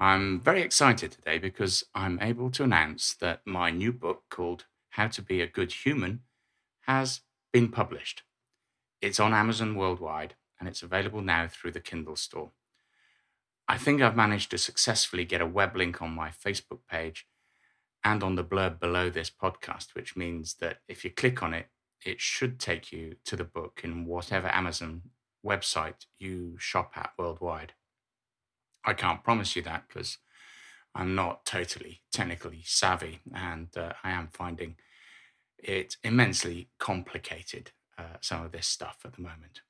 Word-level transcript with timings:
I'm 0.00 0.38
very 0.40 0.62
excited 0.62 1.10
today 1.10 1.38
because 1.38 1.82
I'm 1.92 2.20
able 2.22 2.50
to 2.52 2.62
announce 2.62 3.14
that 3.14 3.40
my 3.44 3.70
new 3.70 3.92
book 3.92 4.22
called 4.30 4.66
How 4.90 5.08
to 5.08 5.20
Be 5.20 5.40
a 5.40 5.48
Good 5.48 5.72
Human 5.72 6.20
has 6.82 7.22
been 7.52 7.68
published. 7.68 8.22
It's 9.02 9.18
on 9.18 9.34
Amazon 9.34 9.74
worldwide 9.74 10.36
and 10.60 10.68
it's 10.68 10.82
available 10.82 11.20
now 11.20 11.48
through 11.48 11.72
the 11.72 11.80
Kindle 11.80 12.14
store. 12.14 12.52
I 13.66 13.76
think 13.76 14.00
I've 14.00 14.14
managed 14.14 14.52
to 14.52 14.58
successfully 14.58 15.24
get 15.24 15.40
a 15.40 15.46
web 15.46 15.76
link 15.76 16.00
on 16.00 16.10
my 16.12 16.28
Facebook 16.28 16.80
page 16.88 17.26
and 18.04 18.22
on 18.22 18.36
the 18.36 18.44
blurb 18.44 18.78
below 18.78 19.10
this 19.10 19.30
podcast, 19.30 19.96
which 19.96 20.16
means 20.16 20.54
that 20.60 20.78
if 20.86 21.04
you 21.04 21.10
click 21.10 21.42
on 21.42 21.52
it, 21.52 21.66
it 22.06 22.20
should 22.20 22.60
take 22.60 22.92
you 22.92 23.16
to 23.24 23.34
the 23.34 23.42
book 23.42 23.80
in 23.82 24.06
whatever 24.06 24.46
Amazon 24.54 25.02
website 25.44 26.06
you 26.20 26.54
shop 26.56 26.92
at 26.94 27.10
worldwide. 27.18 27.72
I 28.88 28.94
can't 28.94 29.22
promise 29.22 29.54
you 29.54 29.60
that 29.62 29.84
because 29.86 30.16
I'm 30.94 31.14
not 31.14 31.44
totally 31.44 32.00
technically 32.10 32.62
savvy 32.64 33.20
and 33.34 33.68
uh, 33.76 33.92
I 34.02 34.12
am 34.12 34.28
finding 34.32 34.76
it 35.58 35.98
immensely 36.02 36.70
complicated, 36.78 37.72
uh, 37.98 38.16
some 38.22 38.42
of 38.46 38.52
this 38.52 38.66
stuff 38.66 39.00
at 39.04 39.12
the 39.12 39.20
moment. 39.20 39.60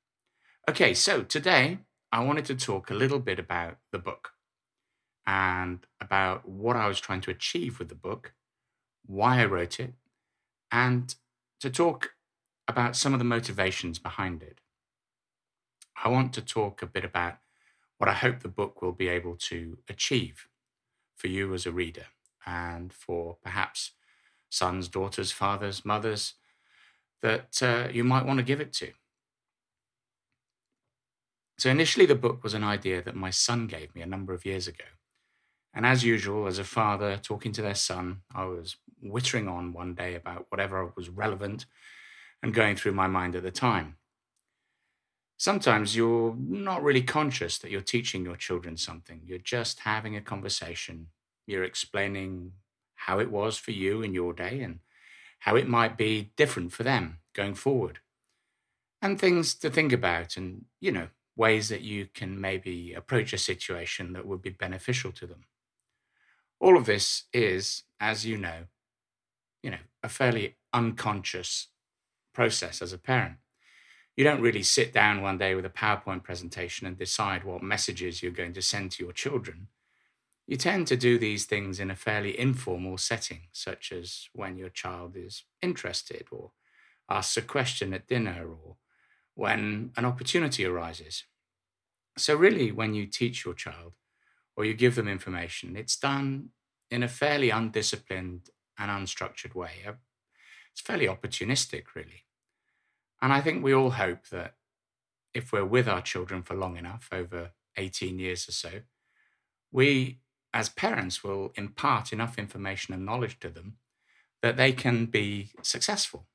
Okay, 0.69 0.93
so 0.93 1.23
today 1.23 1.79
I 2.13 2.23
wanted 2.23 2.45
to 2.45 2.55
talk 2.55 2.89
a 2.89 2.93
little 2.93 3.19
bit 3.19 3.39
about 3.39 3.79
the 3.91 3.99
book 3.99 4.31
and 5.27 5.85
about 5.99 6.47
what 6.47 6.77
I 6.77 6.87
was 6.87 7.01
trying 7.01 7.21
to 7.21 7.31
achieve 7.31 7.77
with 7.77 7.89
the 7.89 7.95
book, 7.95 8.33
why 9.05 9.41
I 9.41 9.45
wrote 9.45 9.81
it, 9.81 9.95
and 10.71 11.13
to 11.59 11.69
talk 11.69 12.11
about 12.69 12.95
some 12.95 13.11
of 13.11 13.19
the 13.19 13.25
motivations 13.25 13.99
behind 13.99 14.41
it. 14.41 14.61
I 16.01 16.07
want 16.07 16.31
to 16.35 16.41
talk 16.41 16.81
a 16.81 16.87
bit 16.87 17.03
about 17.03 17.39
what 17.99 18.09
I 18.09 18.13
hope 18.13 18.39
the 18.39 18.47
book 18.47 18.81
will 18.81 18.93
be 18.93 19.09
able 19.09 19.35
to 19.35 19.77
achieve 19.87 20.47
for 21.15 21.27
you 21.27 21.53
as 21.53 21.65
a 21.65 21.71
reader 21.71 22.05
and 22.45 22.91
for 22.91 23.37
perhaps 23.43 23.91
sons, 24.49 24.87
daughters, 24.87 25.31
fathers, 25.31 25.85
mothers 25.85 26.33
that 27.21 27.61
uh, 27.61 27.89
you 27.91 28.03
might 28.05 28.25
want 28.25 28.39
to 28.39 28.43
give 28.43 28.61
it 28.61 28.73
to. 28.73 28.91
So, 31.57 31.69
initially, 31.69 32.05
the 32.05 32.15
book 32.15 32.41
was 32.41 32.53
an 32.53 32.63
idea 32.63 33.01
that 33.01 33.17
my 33.17 33.31
son 33.31 33.67
gave 33.67 33.93
me 33.93 34.01
a 34.01 34.07
number 34.07 34.33
of 34.33 34.45
years 34.45 34.65
ago. 34.65 34.85
And 35.73 35.85
as 35.85 36.05
usual, 36.05 36.47
as 36.47 36.57
a 36.57 36.63
father 36.63 37.17
talking 37.17 37.51
to 37.51 37.61
their 37.61 37.75
son, 37.75 38.21
I 38.33 38.45
was 38.45 38.77
wittering 39.03 39.51
on 39.51 39.73
one 39.73 39.93
day 39.93 40.15
about 40.15 40.45
whatever 40.49 40.91
was 40.95 41.09
relevant 41.09 41.65
and 42.41 42.53
going 42.53 42.77
through 42.77 42.93
my 42.93 43.07
mind 43.07 43.35
at 43.35 43.43
the 43.43 43.51
time 43.51 43.97
sometimes 45.39 45.95
you're 45.95 46.35
not 46.37 46.83
really 46.83 47.01
conscious 47.01 47.57
that 47.57 47.71
you're 47.71 47.81
teaching 47.81 48.25
your 48.25 48.35
children 48.35 48.75
something. 48.75 49.21
You're 49.23 49.39
just 49.39 49.79
having 49.79 50.15
a 50.15 50.21
conversation. 50.21 51.07
You're 51.47 51.63
explaining 51.63 52.51
how 52.95 53.19
it 53.19 53.31
was 53.31 53.57
for 53.57 53.71
you 53.71 54.01
in 54.01 54.13
your 54.13 54.33
day 54.33 54.61
and 54.61 54.79
how 55.39 55.55
it 55.55 55.67
might 55.67 55.97
be 55.97 56.33
different 56.35 56.73
for 56.73 56.83
them 56.83 57.19
going 57.33 57.55
forward. 57.55 57.99
And 59.01 59.17
things 59.17 59.55
to 59.55 59.69
think 59.69 59.93
about, 59.93 60.35
and, 60.35 60.65
you 60.81 60.91
know, 60.91 61.07
ways 61.37 61.69
that 61.69 61.81
you 61.81 62.09
can 62.13 62.39
maybe 62.41 62.93
approach 62.93 63.31
a 63.31 63.37
situation 63.37 64.11
that 64.11 64.27
would 64.27 64.41
be 64.41 64.49
beneficial 64.49 65.13
to 65.13 65.25
them. 65.25 65.45
All 66.59 66.75
of 66.75 66.85
this 66.85 67.23
is, 67.31 67.83
as 68.01 68.25
you 68.25 68.37
know, 68.37 68.65
you 69.63 69.71
know, 69.71 69.77
a 70.03 70.09
fairly 70.09 70.57
unconscious 70.73 71.67
process 72.33 72.81
as 72.81 72.91
a 72.91 72.97
parent 72.97 73.37
you 74.19 74.25
don't 74.25 74.41
really 74.41 74.63
sit 74.63 74.91
down 74.91 75.21
one 75.21 75.37
day 75.37 75.55
with 75.55 75.65
a 75.65 75.69
PowerPoint 75.69 76.23
presentation 76.23 76.85
and 76.85 76.97
decide 76.97 77.45
what 77.45 77.63
messages 77.63 78.21
you're 78.21 78.33
going 78.33 78.51
to 78.51 78.61
send 78.61 78.91
to 78.91 79.01
your 79.01 79.13
children. 79.13 79.69
You 80.45 80.57
tend 80.57 80.87
to 80.87 80.97
do 80.97 81.17
these 81.17 81.45
things 81.45 81.79
in 81.79 81.89
a 81.89 81.95
fairly 81.95 82.37
informal 82.37 82.97
setting, 82.97 83.43
such 83.53 83.93
as 83.93 84.27
when 84.33 84.57
your 84.57 84.67
child 84.67 85.15
is 85.15 85.45
interested 85.61 86.25
or 86.31 86.51
asks 87.09 87.37
a 87.37 87.41
question 87.41 87.93
at 87.93 88.09
dinner 88.09 88.45
or 88.45 88.75
when 89.35 89.91
an 89.95 90.03
opportunity 90.03 90.65
arises. 90.65 91.23
So, 92.17 92.35
really, 92.35 92.73
when 92.73 92.93
you 92.93 93.05
teach 93.05 93.45
your 93.45 93.53
child 93.53 93.93
or 94.57 94.65
you 94.65 94.73
give 94.73 94.95
them 94.95 95.07
information, 95.07 95.77
it's 95.77 95.95
done 95.95 96.49
in 96.91 97.03
a 97.03 97.07
fairly 97.07 97.51
undisciplined 97.51 98.49
and 98.77 98.91
unstructured 98.91 99.55
way. 99.55 99.75
Uh, 99.87 99.93
it's 100.73 100.81
fairly 100.81 101.07
opportunistic, 101.07 101.95
really. 101.95 102.25
And 103.21 103.33
I 103.33 103.41
think 103.41 103.63
we 103.63 103.73
all 103.73 103.91
hope 103.91 104.27
that 104.29 104.55
if 105.33 105.51
we're 105.51 105.65
with 105.65 105.87
our 105.87 106.01
children 106.01 106.41
for 106.43 106.55
long 106.55 106.77
enough, 106.77 107.09
over 107.11 107.51
18 107.77 108.19
years 108.19 108.47
or 108.47 108.51
so, 108.51 108.71
we 109.71 110.19
as 110.53 110.69
parents 110.69 111.23
will 111.23 111.51
impart 111.55 112.11
enough 112.11 112.39
information 112.39 112.93
and 112.93 113.05
knowledge 113.05 113.39
to 113.39 113.49
them 113.49 113.75
that 114.41 114.57
they 114.57 114.71
can 114.71 115.05
be 115.05 115.51
successful. 115.61 116.25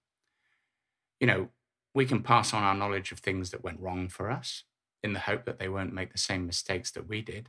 You 1.19 1.27
know, 1.27 1.49
we 1.95 2.07
can 2.07 2.23
pass 2.23 2.53
on 2.53 2.63
our 2.63 2.75
knowledge 2.75 3.13
of 3.13 3.19
things 3.19 3.51
that 3.51 3.65
went 3.65 3.81
wrong 3.81 4.09
for 4.09 4.31
us 4.31 4.65
in 5.03 5.13
the 5.13 5.21
hope 5.21 5.45
that 5.45 5.59
they 5.59 5.69
won't 5.69 5.93
make 5.93 6.13
the 6.13 6.19
same 6.19 6.47
mistakes 6.47 6.91
that 6.93 7.09
we 7.09 7.23
did. 7.23 7.49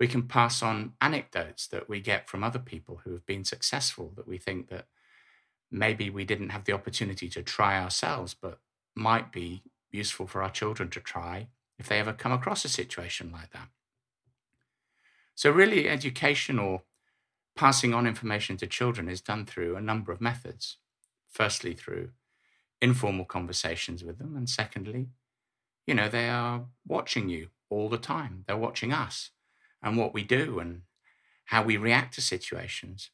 We 0.00 0.08
can 0.08 0.22
pass 0.24 0.62
on 0.62 0.94
anecdotes 1.00 1.66
that 1.68 1.88
we 1.88 2.00
get 2.00 2.28
from 2.28 2.42
other 2.42 2.58
people 2.58 3.00
who 3.04 3.12
have 3.12 3.26
been 3.26 3.44
successful 3.44 4.12
that 4.16 4.26
we 4.26 4.38
think 4.38 4.68
that 4.68 4.86
maybe 5.72 6.10
we 6.10 6.24
didn't 6.24 6.50
have 6.50 6.64
the 6.64 6.72
opportunity 6.72 7.28
to 7.30 7.42
try 7.42 7.80
ourselves, 7.82 8.34
but 8.34 8.60
might 8.94 9.32
be 9.32 9.62
useful 9.90 10.26
for 10.26 10.42
our 10.42 10.50
children 10.50 10.90
to 10.90 11.00
try 11.00 11.48
if 11.78 11.88
they 11.88 11.98
ever 11.98 12.12
come 12.12 12.32
across 12.32 12.64
a 12.64 12.68
situation 12.68 13.32
like 13.32 13.50
that. 13.52 13.68
So, 15.34 15.50
really, 15.50 15.88
education 15.88 16.58
or 16.58 16.82
passing 17.56 17.94
on 17.94 18.06
information 18.06 18.56
to 18.58 18.66
children 18.66 19.08
is 19.08 19.20
done 19.20 19.46
through 19.46 19.76
a 19.76 19.80
number 19.80 20.12
of 20.12 20.20
methods. 20.20 20.76
Firstly, 21.30 21.74
through 21.74 22.10
informal 22.80 23.24
conversations 23.24 24.04
with 24.04 24.18
them, 24.18 24.36
and 24.36 24.48
secondly, 24.48 25.08
you 25.86 25.94
know, 25.94 26.08
they 26.08 26.28
are 26.28 26.66
watching 26.86 27.28
you 27.28 27.48
all 27.70 27.88
the 27.88 27.98
time. 27.98 28.44
They're 28.46 28.56
watching 28.56 28.92
us 28.92 29.30
and 29.82 29.96
what 29.96 30.12
we 30.12 30.22
do 30.22 30.58
and 30.58 30.82
how 31.46 31.62
we 31.62 31.76
react 31.76 32.14
to 32.14 32.20
situations. 32.20 33.10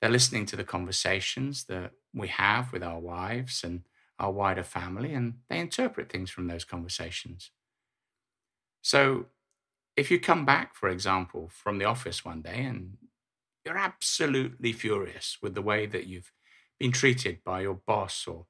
They're 0.00 0.10
listening 0.10 0.46
to 0.46 0.56
the 0.56 0.64
conversations 0.64 1.64
that 1.64 1.92
we 2.14 2.28
have 2.28 2.72
with 2.72 2.82
our 2.82 3.00
wives 3.00 3.64
and 3.64 3.82
our 4.18 4.30
wider 4.30 4.62
family, 4.62 5.14
and 5.14 5.34
they 5.48 5.58
interpret 5.58 6.10
things 6.10 6.30
from 6.30 6.46
those 6.46 6.64
conversations. 6.64 7.50
So, 8.82 9.26
if 9.96 10.10
you 10.10 10.20
come 10.20 10.44
back, 10.44 10.74
for 10.74 10.88
example, 10.88 11.50
from 11.52 11.78
the 11.78 11.84
office 11.84 12.24
one 12.24 12.42
day 12.42 12.62
and 12.64 12.96
you're 13.64 13.76
absolutely 13.76 14.72
furious 14.72 15.38
with 15.42 15.54
the 15.54 15.62
way 15.62 15.86
that 15.86 16.06
you've 16.06 16.32
been 16.78 16.92
treated 16.92 17.42
by 17.44 17.62
your 17.62 17.74
boss 17.74 18.26
or 18.26 18.46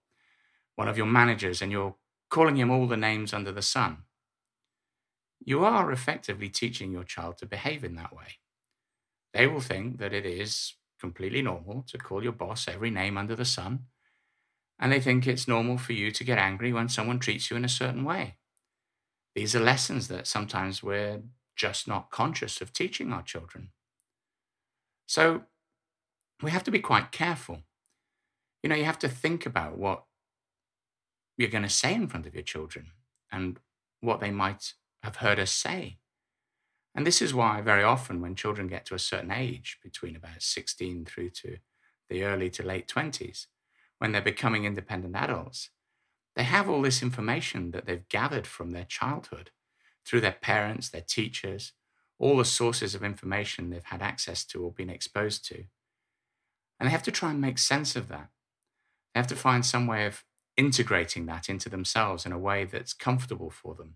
one 0.76 0.88
of 0.88 0.96
your 0.96 1.06
managers, 1.06 1.60
and 1.60 1.72
you're 1.72 1.96
calling 2.30 2.56
him 2.56 2.70
all 2.70 2.86
the 2.86 2.96
names 2.96 3.32
under 3.32 3.50
the 3.50 3.62
sun, 3.62 4.04
you 5.44 5.64
are 5.64 5.90
effectively 5.90 6.48
teaching 6.48 6.92
your 6.92 7.04
child 7.04 7.38
to 7.38 7.46
behave 7.46 7.82
in 7.82 7.96
that 7.96 8.14
way. 8.14 8.38
They 9.32 9.46
will 9.46 9.60
think 9.60 9.98
that 9.98 10.12
it 10.12 10.26
is 10.26 10.74
completely 10.98 11.42
normal 11.42 11.84
to 11.88 11.98
call 11.98 12.22
your 12.22 12.32
boss 12.32 12.68
every 12.68 12.90
name 12.90 13.16
under 13.16 13.36
the 13.36 13.44
sun. 13.44 13.84
And 14.78 14.92
they 14.92 15.00
think 15.00 15.26
it's 15.26 15.48
normal 15.48 15.78
for 15.78 15.92
you 15.92 16.10
to 16.10 16.24
get 16.24 16.38
angry 16.38 16.72
when 16.72 16.88
someone 16.88 17.18
treats 17.18 17.50
you 17.50 17.56
in 17.56 17.64
a 17.64 17.68
certain 17.68 18.04
way. 18.04 18.36
These 19.34 19.54
are 19.54 19.60
lessons 19.60 20.08
that 20.08 20.26
sometimes 20.26 20.82
we're 20.82 21.22
just 21.56 21.88
not 21.88 22.10
conscious 22.10 22.60
of 22.60 22.72
teaching 22.72 23.12
our 23.12 23.22
children. 23.22 23.70
So 25.06 25.42
we 26.42 26.50
have 26.50 26.64
to 26.64 26.70
be 26.70 26.80
quite 26.80 27.12
careful. 27.12 27.62
You 28.62 28.70
know, 28.70 28.76
you 28.76 28.84
have 28.84 28.98
to 29.00 29.08
think 29.08 29.46
about 29.46 29.78
what 29.78 30.04
you're 31.36 31.48
going 31.48 31.62
to 31.62 31.68
say 31.68 31.94
in 31.94 32.08
front 32.08 32.26
of 32.26 32.34
your 32.34 32.42
children 32.42 32.88
and 33.30 33.58
what 34.00 34.20
they 34.20 34.30
might 34.30 34.74
have 35.02 35.16
heard 35.16 35.38
us 35.38 35.52
say. 35.52 35.98
And 36.94 37.06
this 37.06 37.22
is 37.22 37.34
why, 37.34 37.60
very 37.60 37.82
often, 37.82 38.20
when 38.20 38.34
children 38.34 38.66
get 38.66 38.84
to 38.86 38.94
a 38.94 38.98
certain 38.98 39.30
age, 39.30 39.78
between 39.82 40.16
about 40.16 40.42
16 40.42 41.04
through 41.04 41.30
to 41.30 41.58
the 42.08 42.24
early 42.24 42.50
to 42.50 42.62
late 42.62 42.88
20s, 42.88 43.46
when 43.98 44.12
they're 44.12 44.22
becoming 44.22 44.64
independent 44.64 45.14
adults, 45.14 45.70
they 46.34 46.44
have 46.44 46.68
all 46.68 46.82
this 46.82 47.02
information 47.02 47.72
that 47.72 47.86
they've 47.86 48.08
gathered 48.08 48.46
from 48.46 48.70
their 48.70 48.84
childhood 48.84 49.50
through 50.06 50.20
their 50.20 50.32
parents, 50.40 50.88
their 50.88 51.04
teachers, 51.06 51.72
all 52.18 52.36
the 52.36 52.44
sources 52.44 52.94
of 52.94 53.04
information 53.04 53.70
they've 53.70 53.84
had 53.84 54.02
access 54.02 54.44
to 54.44 54.62
or 54.62 54.72
been 54.72 54.90
exposed 54.90 55.44
to. 55.46 55.64
And 56.78 56.86
they 56.86 56.92
have 56.92 57.02
to 57.04 57.12
try 57.12 57.30
and 57.30 57.40
make 57.40 57.58
sense 57.58 57.96
of 57.96 58.08
that. 58.08 58.28
They 59.14 59.20
have 59.20 59.26
to 59.28 59.36
find 59.36 59.64
some 59.64 59.86
way 59.86 60.06
of 60.06 60.24
integrating 60.56 61.26
that 61.26 61.48
into 61.48 61.68
themselves 61.68 62.26
in 62.26 62.32
a 62.32 62.38
way 62.38 62.64
that's 62.64 62.92
comfortable 62.92 63.50
for 63.50 63.74
them. 63.74 63.94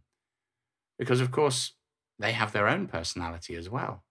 Because, 0.98 1.20
of 1.20 1.30
course, 1.30 1.72
they 2.22 2.32
have 2.32 2.52
their 2.52 2.68
own 2.68 2.86
personality 2.86 3.56
as 3.56 3.68
well. 3.68 4.04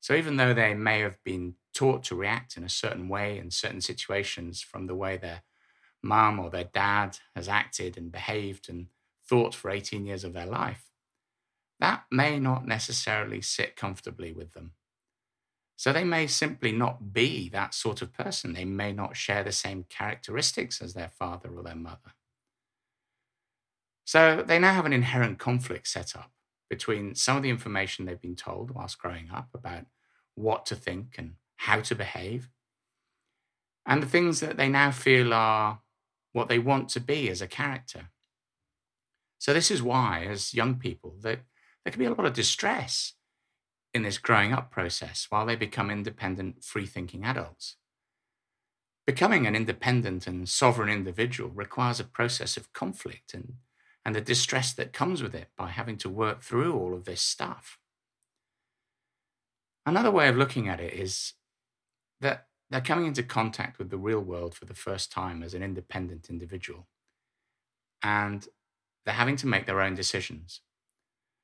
So 0.00 0.14
even 0.14 0.36
though 0.36 0.54
they 0.54 0.74
may 0.74 1.00
have 1.00 1.22
been 1.24 1.54
taught 1.74 2.02
to 2.04 2.14
react 2.14 2.56
in 2.56 2.64
a 2.64 2.68
certain 2.68 3.08
way 3.08 3.38
in 3.38 3.50
certain 3.50 3.80
situations 3.80 4.60
from 4.60 4.86
the 4.86 4.94
way 4.94 5.16
their 5.16 5.42
mum 6.02 6.38
or 6.38 6.50
their 6.50 6.64
dad 6.64 7.18
has 7.34 7.48
acted 7.48 7.96
and 7.96 8.12
behaved 8.12 8.68
and 8.68 8.86
thought 9.28 9.54
for 9.54 9.70
18 9.70 10.06
years 10.06 10.24
of 10.24 10.32
their 10.32 10.46
life, 10.46 10.90
that 11.80 12.04
may 12.10 12.38
not 12.38 12.66
necessarily 12.66 13.40
sit 13.40 13.76
comfortably 13.76 14.32
with 14.32 14.52
them. 14.52 14.72
So 15.76 15.92
they 15.92 16.04
may 16.04 16.26
simply 16.26 16.72
not 16.72 17.12
be 17.12 17.48
that 17.50 17.72
sort 17.72 18.02
of 18.02 18.12
person. 18.12 18.52
They 18.52 18.64
may 18.64 18.92
not 18.92 19.16
share 19.16 19.44
the 19.44 19.52
same 19.52 19.84
characteristics 19.88 20.80
as 20.80 20.94
their 20.94 21.08
father 21.08 21.50
or 21.54 21.62
their 21.62 21.76
mother. 21.76 22.14
So 24.04 24.42
they 24.44 24.58
now 24.58 24.74
have 24.74 24.86
an 24.86 24.92
inherent 24.92 25.38
conflict 25.38 25.86
set 25.86 26.16
up 26.16 26.32
between 26.68 27.14
some 27.14 27.36
of 27.36 27.42
the 27.42 27.50
information 27.50 28.04
they've 28.04 28.20
been 28.20 28.36
told 28.36 28.70
whilst 28.70 28.98
growing 28.98 29.30
up 29.30 29.48
about 29.54 29.86
what 30.34 30.66
to 30.66 30.74
think 30.74 31.14
and 31.18 31.34
how 31.56 31.80
to 31.80 31.94
behave, 31.94 32.48
and 33.86 34.02
the 34.02 34.06
things 34.06 34.40
that 34.40 34.56
they 34.56 34.68
now 34.68 34.90
feel 34.90 35.32
are 35.32 35.80
what 36.32 36.48
they 36.48 36.58
want 36.58 36.88
to 36.90 37.00
be 37.00 37.30
as 37.30 37.40
a 37.40 37.48
character. 37.48 38.10
So 39.38 39.54
this 39.54 39.70
is 39.70 39.82
why, 39.82 40.26
as 40.28 40.52
young 40.52 40.76
people, 40.76 41.14
that 41.22 41.40
there 41.84 41.92
can 41.92 41.98
be 41.98 42.06
a 42.06 42.10
lot 42.10 42.26
of 42.26 42.34
distress 42.34 43.14
in 43.94 44.02
this 44.02 44.18
growing 44.18 44.52
up 44.52 44.70
process 44.70 45.26
while 45.30 45.46
they 45.46 45.56
become 45.56 45.90
independent, 45.90 46.62
free 46.62 46.86
thinking 46.86 47.24
adults. 47.24 47.76
Becoming 49.06 49.46
an 49.46 49.56
independent 49.56 50.26
and 50.26 50.46
sovereign 50.46 50.90
individual 50.90 51.48
requires 51.48 51.98
a 51.98 52.04
process 52.04 52.58
of 52.58 52.72
conflict 52.74 53.32
and, 53.32 53.54
and 54.08 54.16
the 54.16 54.22
distress 54.22 54.72
that 54.72 54.94
comes 54.94 55.22
with 55.22 55.34
it 55.34 55.48
by 55.54 55.68
having 55.68 55.98
to 55.98 56.08
work 56.08 56.40
through 56.40 56.74
all 56.74 56.94
of 56.94 57.04
this 57.04 57.20
stuff. 57.20 57.78
Another 59.84 60.10
way 60.10 60.28
of 60.28 60.36
looking 60.38 60.66
at 60.66 60.80
it 60.80 60.94
is 60.94 61.34
that 62.22 62.46
they're 62.70 62.80
coming 62.80 63.04
into 63.04 63.22
contact 63.22 63.78
with 63.78 63.90
the 63.90 63.98
real 63.98 64.20
world 64.20 64.54
for 64.54 64.64
the 64.64 64.72
first 64.72 65.12
time 65.12 65.42
as 65.42 65.52
an 65.52 65.62
independent 65.62 66.30
individual. 66.30 66.86
And 68.02 68.48
they're 69.04 69.14
having 69.14 69.36
to 69.36 69.46
make 69.46 69.66
their 69.66 69.82
own 69.82 69.94
decisions. 69.94 70.62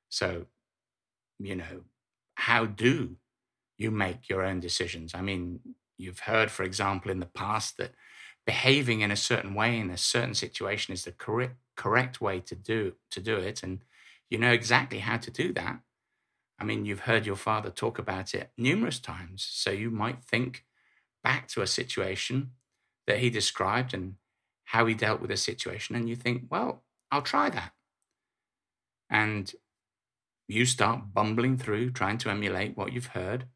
So, 0.09 0.47
you 1.39 1.57
know, 1.57 1.83
how 2.37 2.65
do 2.65 3.17
you 3.77 3.91
make 3.91 4.31
your 4.31 4.43
own 4.43 4.61
decisions? 4.61 5.15
I 5.15 5.21
mean, 5.21 5.61
you've 5.99 6.21
heard, 6.21 6.51
for 6.51 6.63
example, 6.63 7.11
in 7.11 7.21
the 7.21 7.27
past 7.27 7.77
that 7.77 7.93
behaving 8.47 9.03
in 9.03 9.11
a 9.11 9.17
certain 9.17 9.53
way 9.53 9.79
in 9.79 9.91
a 9.91 9.99
certain 9.99 10.33
situation 10.33 10.95
is 10.95 11.05
the 11.05 11.13
correct 11.13 11.57
correct 11.77 12.21
way 12.21 12.41
to 12.41 12.55
do 12.55 12.95
to 13.11 13.21
do 13.21 13.37
it, 13.37 13.63
and 13.63 13.85
you 14.31 14.39
know 14.39 14.53
exactly 14.53 14.99
how 15.01 15.17
to 15.19 15.31
do 15.31 15.53
that. 15.53 15.81
I 16.59 16.65
mean, 16.65 16.85
you've 16.85 17.01
heard 17.01 17.27
your 17.27 17.37
father 17.37 17.71
talk 17.71 17.99
about 17.99 18.35
it 18.35 18.51
numerous 18.57 18.99
times, 18.99 19.47
so 19.51 19.71
you 19.71 19.91
might 19.91 20.23
think 20.23 20.65
back 21.23 21.49
to 21.49 21.63
a 21.63 21.67
situation 21.67 22.53
that 23.07 23.19
he 23.19 23.31
described 23.31 23.93
and 23.93 24.15
how 24.65 24.87
he 24.87 24.95
dealt 24.95 25.21
with 25.21 25.31
a 25.31 25.37
situation, 25.37 25.97
and 25.97 26.09
you 26.09 26.17
think, 26.17 26.45
well, 26.51 26.85
I'll 27.11 27.23
try 27.23 27.51
that. 27.51 27.73
And 29.11 29.53
you 30.49 30.67
start 30.67 31.13
bumbling 31.13 31.57
through 31.57 31.91
trying 31.91 32.19
to 32.19 32.31
emulate 32.31 32.77
what 32.77 32.93
you've 32.93 33.09
heard. 33.09 33.47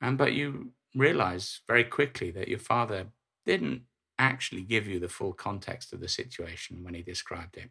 And 0.00 0.16
but 0.16 0.32
you 0.32 0.72
realize 0.94 1.60
very 1.66 1.84
quickly 1.84 2.30
that 2.32 2.48
your 2.48 2.58
father 2.58 3.08
didn't 3.44 3.82
actually 4.18 4.62
give 4.62 4.86
you 4.86 4.98
the 4.98 5.08
full 5.08 5.32
context 5.32 5.92
of 5.92 6.00
the 6.00 6.08
situation 6.08 6.82
when 6.82 6.94
he 6.94 7.02
described 7.02 7.56
it. 7.56 7.70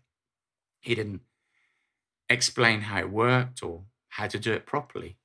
He 0.80 0.96
didn't 0.96 1.22
explain 2.30 2.82
how 2.82 3.00
it 3.00 3.10
worked 3.10 3.64
or 3.64 3.84
how 4.10 4.28
to 4.28 4.40
do 4.40 4.54
it 4.54 4.66
properly. 4.66 5.18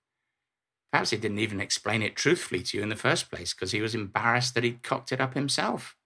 Perhaps 0.92 1.10
he 1.10 1.16
didn't 1.16 1.38
even 1.38 1.60
explain 1.60 2.02
it 2.02 2.16
truthfully 2.16 2.62
to 2.64 2.76
you 2.76 2.82
in 2.82 2.88
the 2.88 2.96
first 2.96 3.30
place 3.30 3.54
because 3.54 3.72
he 3.72 3.80
was 3.80 3.94
embarrassed 3.94 4.54
that 4.54 4.64
he'd 4.64 4.82
cocked 4.82 5.12
it 5.12 5.20
up 5.20 5.34
himself. 5.34 5.96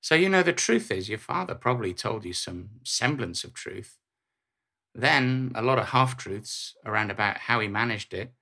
So, 0.00 0.14
you 0.14 0.28
know, 0.28 0.42
the 0.42 0.52
truth 0.52 0.90
is, 0.90 1.08
your 1.08 1.18
father 1.18 1.54
probably 1.54 1.92
told 1.92 2.24
you 2.24 2.32
some 2.32 2.70
semblance 2.82 3.44
of 3.44 3.52
truth, 3.52 3.98
then 4.94 5.52
a 5.54 5.62
lot 5.62 5.78
of 5.78 5.88
half 5.88 6.16
truths 6.16 6.74
around 6.84 7.10
about 7.10 7.38
how 7.38 7.60
he 7.60 7.68
managed 7.68 8.12
it. 8.14 8.32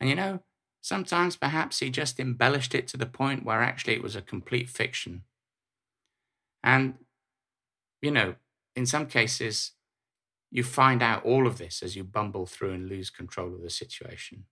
And 0.00 0.08
you 0.08 0.16
know, 0.16 0.40
sometimes 0.80 1.36
perhaps 1.36 1.80
he 1.80 1.90
just 1.90 2.18
embellished 2.18 2.74
it 2.74 2.88
to 2.88 2.96
the 2.96 3.06
point 3.06 3.44
where 3.44 3.60
actually 3.60 3.94
it 3.94 4.02
was 4.02 4.16
a 4.16 4.22
complete 4.22 4.70
fiction. 4.70 5.24
And, 6.62 6.94
you 8.00 8.10
know, 8.10 8.34
in 8.76 8.86
some 8.86 9.06
cases, 9.06 9.72
you 10.50 10.62
find 10.62 11.02
out 11.02 11.24
all 11.24 11.46
of 11.46 11.58
this 11.58 11.82
as 11.82 11.96
you 11.96 12.04
bumble 12.04 12.46
through 12.46 12.72
and 12.72 12.88
lose 12.88 13.10
control 13.10 13.54
of 13.54 13.62
the 13.62 13.70
situation. 13.70 14.44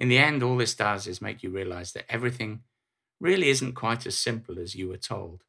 In 0.00 0.08
the 0.08 0.18
end, 0.18 0.42
all 0.42 0.56
this 0.56 0.74
does 0.74 1.06
is 1.06 1.20
make 1.20 1.42
you 1.42 1.50
realize 1.50 1.92
that 1.92 2.06
everything 2.08 2.60
really 3.20 3.48
isn't 3.48 3.74
quite 3.74 4.06
as 4.06 4.16
simple 4.16 4.58
as 4.58 4.76
you 4.76 4.88
were 4.88 4.96
told. 4.96 5.42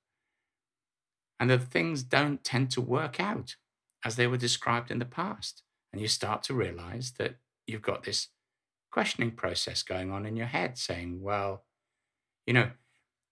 And 1.39 1.49
that 1.49 1.63
things 1.63 2.03
don't 2.03 2.43
tend 2.43 2.71
to 2.71 2.81
work 2.81 3.19
out 3.19 3.55
as 4.03 4.15
they 4.15 4.27
were 4.27 4.37
described 4.37 4.91
in 4.91 4.99
the 4.99 5.05
past. 5.05 5.61
And 5.93 6.01
you 6.01 6.07
start 6.07 6.43
to 6.43 6.53
realize 6.53 7.13
that 7.19 7.35
you've 7.67 7.81
got 7.81 8.03
this 8.03 8.29
questioning 8.91 9.31
process 9.31 9.83
going 9.83 10.11
on 10.11 10.25
in 10.25 10.35
your 10.35 10.47
head 10.47 10.77
saying, 10.77 11.21
well, 11.21 11.63
you 12.47 12.53
know, 12.53 12.71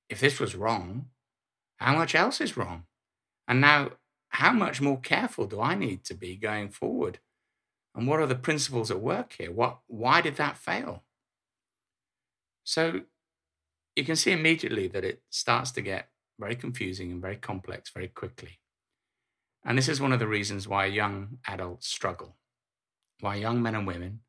if 0.09 0.19
this 0.19 0.39
was 0.39 0.55
wrong, 0.55 1.07
how 1.77 1.95
much 1.95 2.15
else 2.15 2.41
is 2.41 2.57
wrong? 2.57 2.83
And 3.47 3.61
now, 3.61 3.91
how 4.29 4.51
much 4.51 4.81
more 4.81 4.99
careful 4.99 5.45
do 5.45 5.61
I 5.61 5.73
need 5.73 6.03
to 6.05 6.13
be 6.13 6.35
going 6.35 6.69
forward? 6.69 7.19
And 7.95 8.07
what 8.07 8.19
are 8.19 8.27
the 8.27 8.35
principles 8.35 8.91
at 8.91 8.99
work 8.99 9.35
here? 9.37 9.51
What, 9.51 9.79
why 9.87 10.21
did 10.21 10.35
that 10.35 10.57
fail? 10.57 11.03
So 12.63 13.01
you 13.95 14.03
can 14.03 14.15
see 14.15 14.31
immediately 14.31 14.87
that 14.89 15.03
it 15.03 15.23
starts 15.29 15.71
to 15.71 15.81
get 15.81 16.09
very 16.39 16.55
confusing 16.55 17.11
and 17.11 17.21
very 17.21 17.37
complex 17.37 17.89
very 17.89 18.07
quickly. 18.07 18.59
And 19.65 19.77
this 19.77 19.89
is 19.89 19.99
one 19.99 20.13
of 20.13 20.19
the 20.19 20.27
reasons 20.27 20.67
why 20.67 20.85
young 20.85 21.39
adults 21.47 21.87
struggle, 21.87 22.35
why 23.19 23.35
young 23.35 23.61
men 23.61 23.75
and 23.75 23.87
women, 23.87 24.19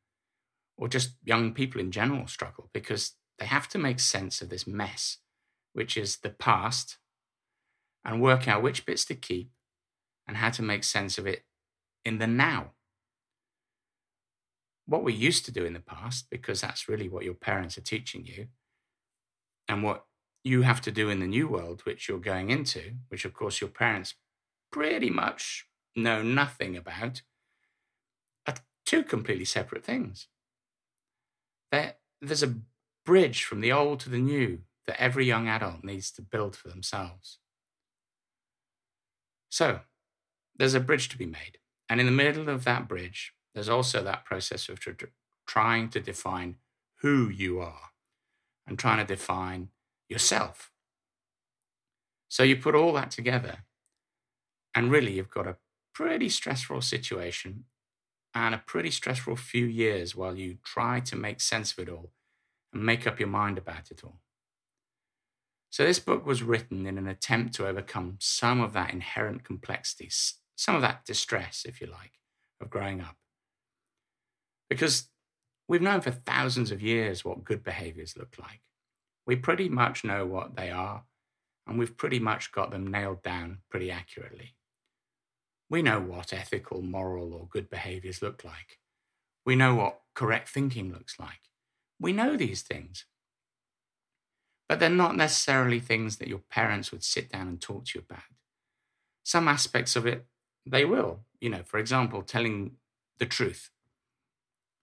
or 0.77 0.87
just 0.87 1.11
young 1.23 1.53
people 1.53 1.79
in 1.79 1.91
general, 1.91 2.25
struggle, 2.27 2.69
because 2.73 3.13
they 3.37 3.45
have 3.45 3.67
to 3.69 3.77
make 3.77 3.99
sense 3.99 4.41
of 4.41 4.49
this 4.49 4.65
mess, 4.65 5.17
which 5.73 5.95
is 5.95 6.17
the 6.17 6.29
past, 6.29 6.97
and 8.05 8.21
work 8.21 8.47
out 8.47 8.63
which 8.63 8.85
bits 8.85 9.05
to 9.05 9.15
keep 9.15 9.51
and 10.27 10.37
how 10.37 10.49
to 10.49 10.61
make 10.61 10.83
sense 10.83 11.17
of 11.17 11.27
it 11.27 11.43
in 12.05 12.19
the 12.19 12.27
now. 12.27 12.71
What 14.85 15.03
we 15.03 15.13
used 15.13 15.45
to 15.45 15.51
do 15.51 15.65
in 15.65 15.73
the 15.73 15.79
past, 15.79 16.27
because 16.29 16.61
that's 16.61 16.89
really 16.89 17.09
what 17.09 17.23
your 17.23 17.35
parents 17.35 17.77
are 17.77 17.81
teaching 17.81 18.25
you, 18.25 18.47
and 19.67 19.83
what 19.83 20.05
you 20.43 20.63
have 20.63 20.81
to 20.81 20.91
do 20.91 21.09
in 21.09 21.19
the 21.19 21.27
new 21.27 21.47
world, 21.47 21.81
which 21.83 22.07
you're 22.07 22.19
going 22.19 22.49
into, 22.49 22.93
which 23.09 23.25
of 23.25 23.33
course 23.33 23.61
your 23.61 23.69
parents 23.69 24.15
pretty 24.71 25.09
much 25.09 25.67
know 25.95 26.23
nothing 26.23 26.77
about 26.77 27.21
are 28.47 28.55
two 28.85 29.03
completely 29.03 29.45
separate 29.45 29.83
things. 29.83 30.27
There, 31.71 31.95
there's 32.21 32.43
a 32.43 32.55
bridge 33.05 33.43
from 33.43 33.61
the 33.61 33.71
old 33.71 33.99
to 34.01 34.09
the 34.09 34.17
new 34.17 34.59
that 34.87 34.99
every 34.99 35.25
young 35.25 35.47
adult 35.47 35.83
needs 35.83 36.11
to 36.11 36.21
build 36.21 36.55
for 36.55 36.69
themselves. 36.69 37.39
So, 39.49 39.81
there's 40.55 40.73
a 40.73 40.79
bridge 40.79 41.09
to 41.09 41.17
be 41.17 41.25
made. 41.25 41.57
And 41.89 41.99
in 41.99 42.05
the 42.05 42.11
middle 42.11 42.49
of 42.49 42.63
that 42.65 42.87
bridge, 42.87 43.33
there's 43.53 43.69
also 43.69 44.03
that 44.03 44.25
process 44.25 44.69
of 44.69 44.79
tr- 44.79 45.05
trying 45.47 45.89
to 45.89 45.99
define 45.99 46.57
who 47.01 47.29
you 47.29 47.59
are 47.59 47.91
and 48.67 48.77
trying 48.77 48.97
to 48.97 49.15
define 49.15 49.69
yourself. 50.07 50.71
So 52.27 52.43
you 52.43 52.57
put 52.57 52.75
all 52.75 52.93
that 52.93 53.09
together 53.09 53.59
and 54.75 54.91
really, 54.91 55.13
you've 55.13 55.29
got 55.31 55.47
a 55.47 55.57
pretty 55.93 56.29
stressful 56.29 56.81
situation 56.81 57.65
and 58.33 58.53
a 58.53 58.63
pretty 58.65 58.91
stressful 58.91 59.35
few 59.35 59.65
years 59.65 60.15
while 60.15 60.37
you 60.37 60.57
try 60.63 60.99
to 61.01 61.15
make 61.15 61.41
sense 61.41 61.73
of 61.73 61.79
it 61.79 61.89
all 61.89 62.11
and 62.71 62.85
make 62.85 63.07
up 63.07 63.19
your 63.19 63.29
mind 63.29 63.57
about 63.57 63.91
it 63.91 64.03
all. 64.03 64.21
So, 65.69 65.85
this 65.85 65.99
book 65.99 66.25
was 66.25 66.41
written 66.41 66.85
in 66.85 66.97
an 66.97 67.07
attempt 67.07 67.53
to 67.55 67.67
overcome 67.67 68.17
some 68.19 68.59
of 68.59 68.73
that 68.73 68.91
inherent 68.91 69.43
complexity, 69.43 70.09
some 70.55 70.75
of 70.75 70.81
that 70.81 71.05
distress, 71.05 71.63
if 71.67 71.79
you 71.79 71.87
like, 71.87 72.13
of 72.59 72.69
growing 72.69 73.01
up. 73.01 73.15
Because 74.69 75.09
we've 75.67 75.81
known 75.81 76.01
for 76.01 76.11
thousands 76.11 76.71
of 76.71 76.81
years 76.81 77.23
what 77.23 77.43
good 77.43 77.63
behaviors 77.63 78.17
look 78.17 78.35
like. 78.39 78.61
We 79.27 79.35
pretty 79.35 79.69
much 79.69 80.03
know 80.03 80.25
what 80.25 80.55
they 80.55 80.71
are, 80.71 81.03
and 81.67 81.77
we've 81.77 81.95
pretty 81.95 82.19
much 82.19 82.51
got 82.51 82.71
them 82.71 82.87
nailed 82.87 83.21
down 83.21 83.59
pretty 83.69 83.91
accurately. 83.91 84.55
We 85.69 85.83
know 85.83 85.99
what 86.01 86.33
ethical, 86.33 86.81
moral, 86.81 87.33
or 87.33 87.47
good 87.47 87.69
behaviors 87.69 88.23
look 88.23 88.43
like. 88.43 88.79
We 89.45 89.55
know 89.55 89.75
what 89.75 89.99
correct 90.15 90.49
thinking 90.49 90.91
looks 90.91 91.19
like. 91.19 91.41
We 91.99 92.11
know 92.11 92.35
these 92.35 92.63
things. 92.63 93.05
But 94.69 94.79
they're 94.79 94.89
not 94.89 95.17
necessarily 95.17 95.81
things 95.81 96.17
that 96.17 96.29
your 96.29 96.39
parents 96.49 96.91
would 96.91 97.03
sit 97.03 97.31
down 97.31 97.49
and 97.49 97.59
talk 97.59 97.85
to 97.85 97.99
you 97.99 98.05
about. 98.07 98.23
Some 99.23 99.49
aspects 99.49 99.97
of 99.97 100.05
it, 100.05 100.25
they 100.65 100.85
will. 100.85 101.21
You 101.41 101.49
know, 101.49 101.63
for 101.65 101.79
example, 101.79 102.21
telling 102.21 102.77
the 103.17 103.25
truth. 103.25 103.71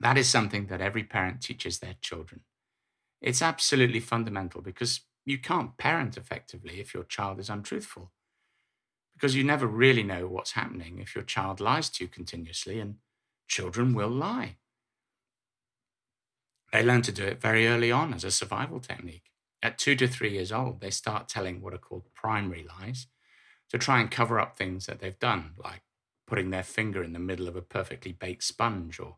That 0.01 0.19
is 0.19 0.29
something 0.29 0.67
that 0.67 0.83
every 0.83 1.05
parent 1.05 1.41
teaches 1.41 1.79
their 1.79 1.95
children. 2.03 2.41
It's 3.23 3.41
absolutely 3.41 4.01
fundamental 4.01 4.61
because 4.61 5.01
you 5.25 5.39
can't 5.39 5.79
parent 5.79 6.19
effectively 6.19 6.81
if 6.81 6.93
your 6.93 7.05
child 7.05 7.41
is 7.41 7.49
untruthful 7.49 8.13
because 9.17 9.35
you 9.35 9.43
never 9.43 9.67
really 9.67 10.03
know 10.03 10.27
what's 10.27 10.53
happening 10.53 10.99
if 10.99 11.15
your 11.15 11.25
child 11.25 11.59
lies 11.59 11.89
to 11.89 12.05
you 12.05 12.09
continuously 12.09 12.79
and 12.79 12.97
children 13.49 13.95
will 13.95 14.11
lie. 14.11 14.57
They 16.71 16.83
learn 16.83 17.01
to 17.03 17.13
do 17.13 17.25
it 17.25 17.41
very 17.41 17.67
early 17.67 17.91
on 17.91 18.13
as 18.13 18.25
a 18.25 18.31
survival 18.31 18.79
technique. 18.79 19.31
At 19.63 19.79
two 19.79 19.97
to 19.97 20.07
three 20.07 20.33
years 20.33 20.53
old, 20.53 20.81
they 20.81 20.91
start 20.91 21.29
telling 21.29 21.61
what 21.61 21.75
are 21.75 21.79
called 21.79 22.13
primary 22.15 22.67
lies 22.79 23.07
to 23.71 23.79
try 23.79 24.01
and 24.01 24.11
cover 24.11 24.39
up 24.39 24.57
things 24.57 24.87
that 24.87 25.01
they've 25.01 25.19
done, 25.19 25.53
like 25.57 25.83
putting 26.27 26.51
their 26.51 26.63
finger 26.63 27.03
in 27.03 27.13
the 27.13 27.19
middle 27.19 27.49
of 27.49 27.57
a 27.57 27.63
perfectly 27.63 28.13
baked 28.13 28.43
sponge 28.43 29.01
or 29.01 29.17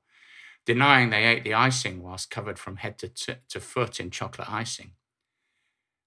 denying 0.65 1.11
they 1.11 1.25
ate 1.25 1.45
the 1.45 1.55
icing 1.55 2.03
whilst 2.03 2.31
covered 2.31 2.59
from 2.59 2.77
head 2.77 2.99
to, 2.99 3.09
t- 3.09 3.35
to 3.49 3.61
foot 3.61 3.99
in 3.99 4.11
chocolate 4.11 4.51
icing. 4.51 4.93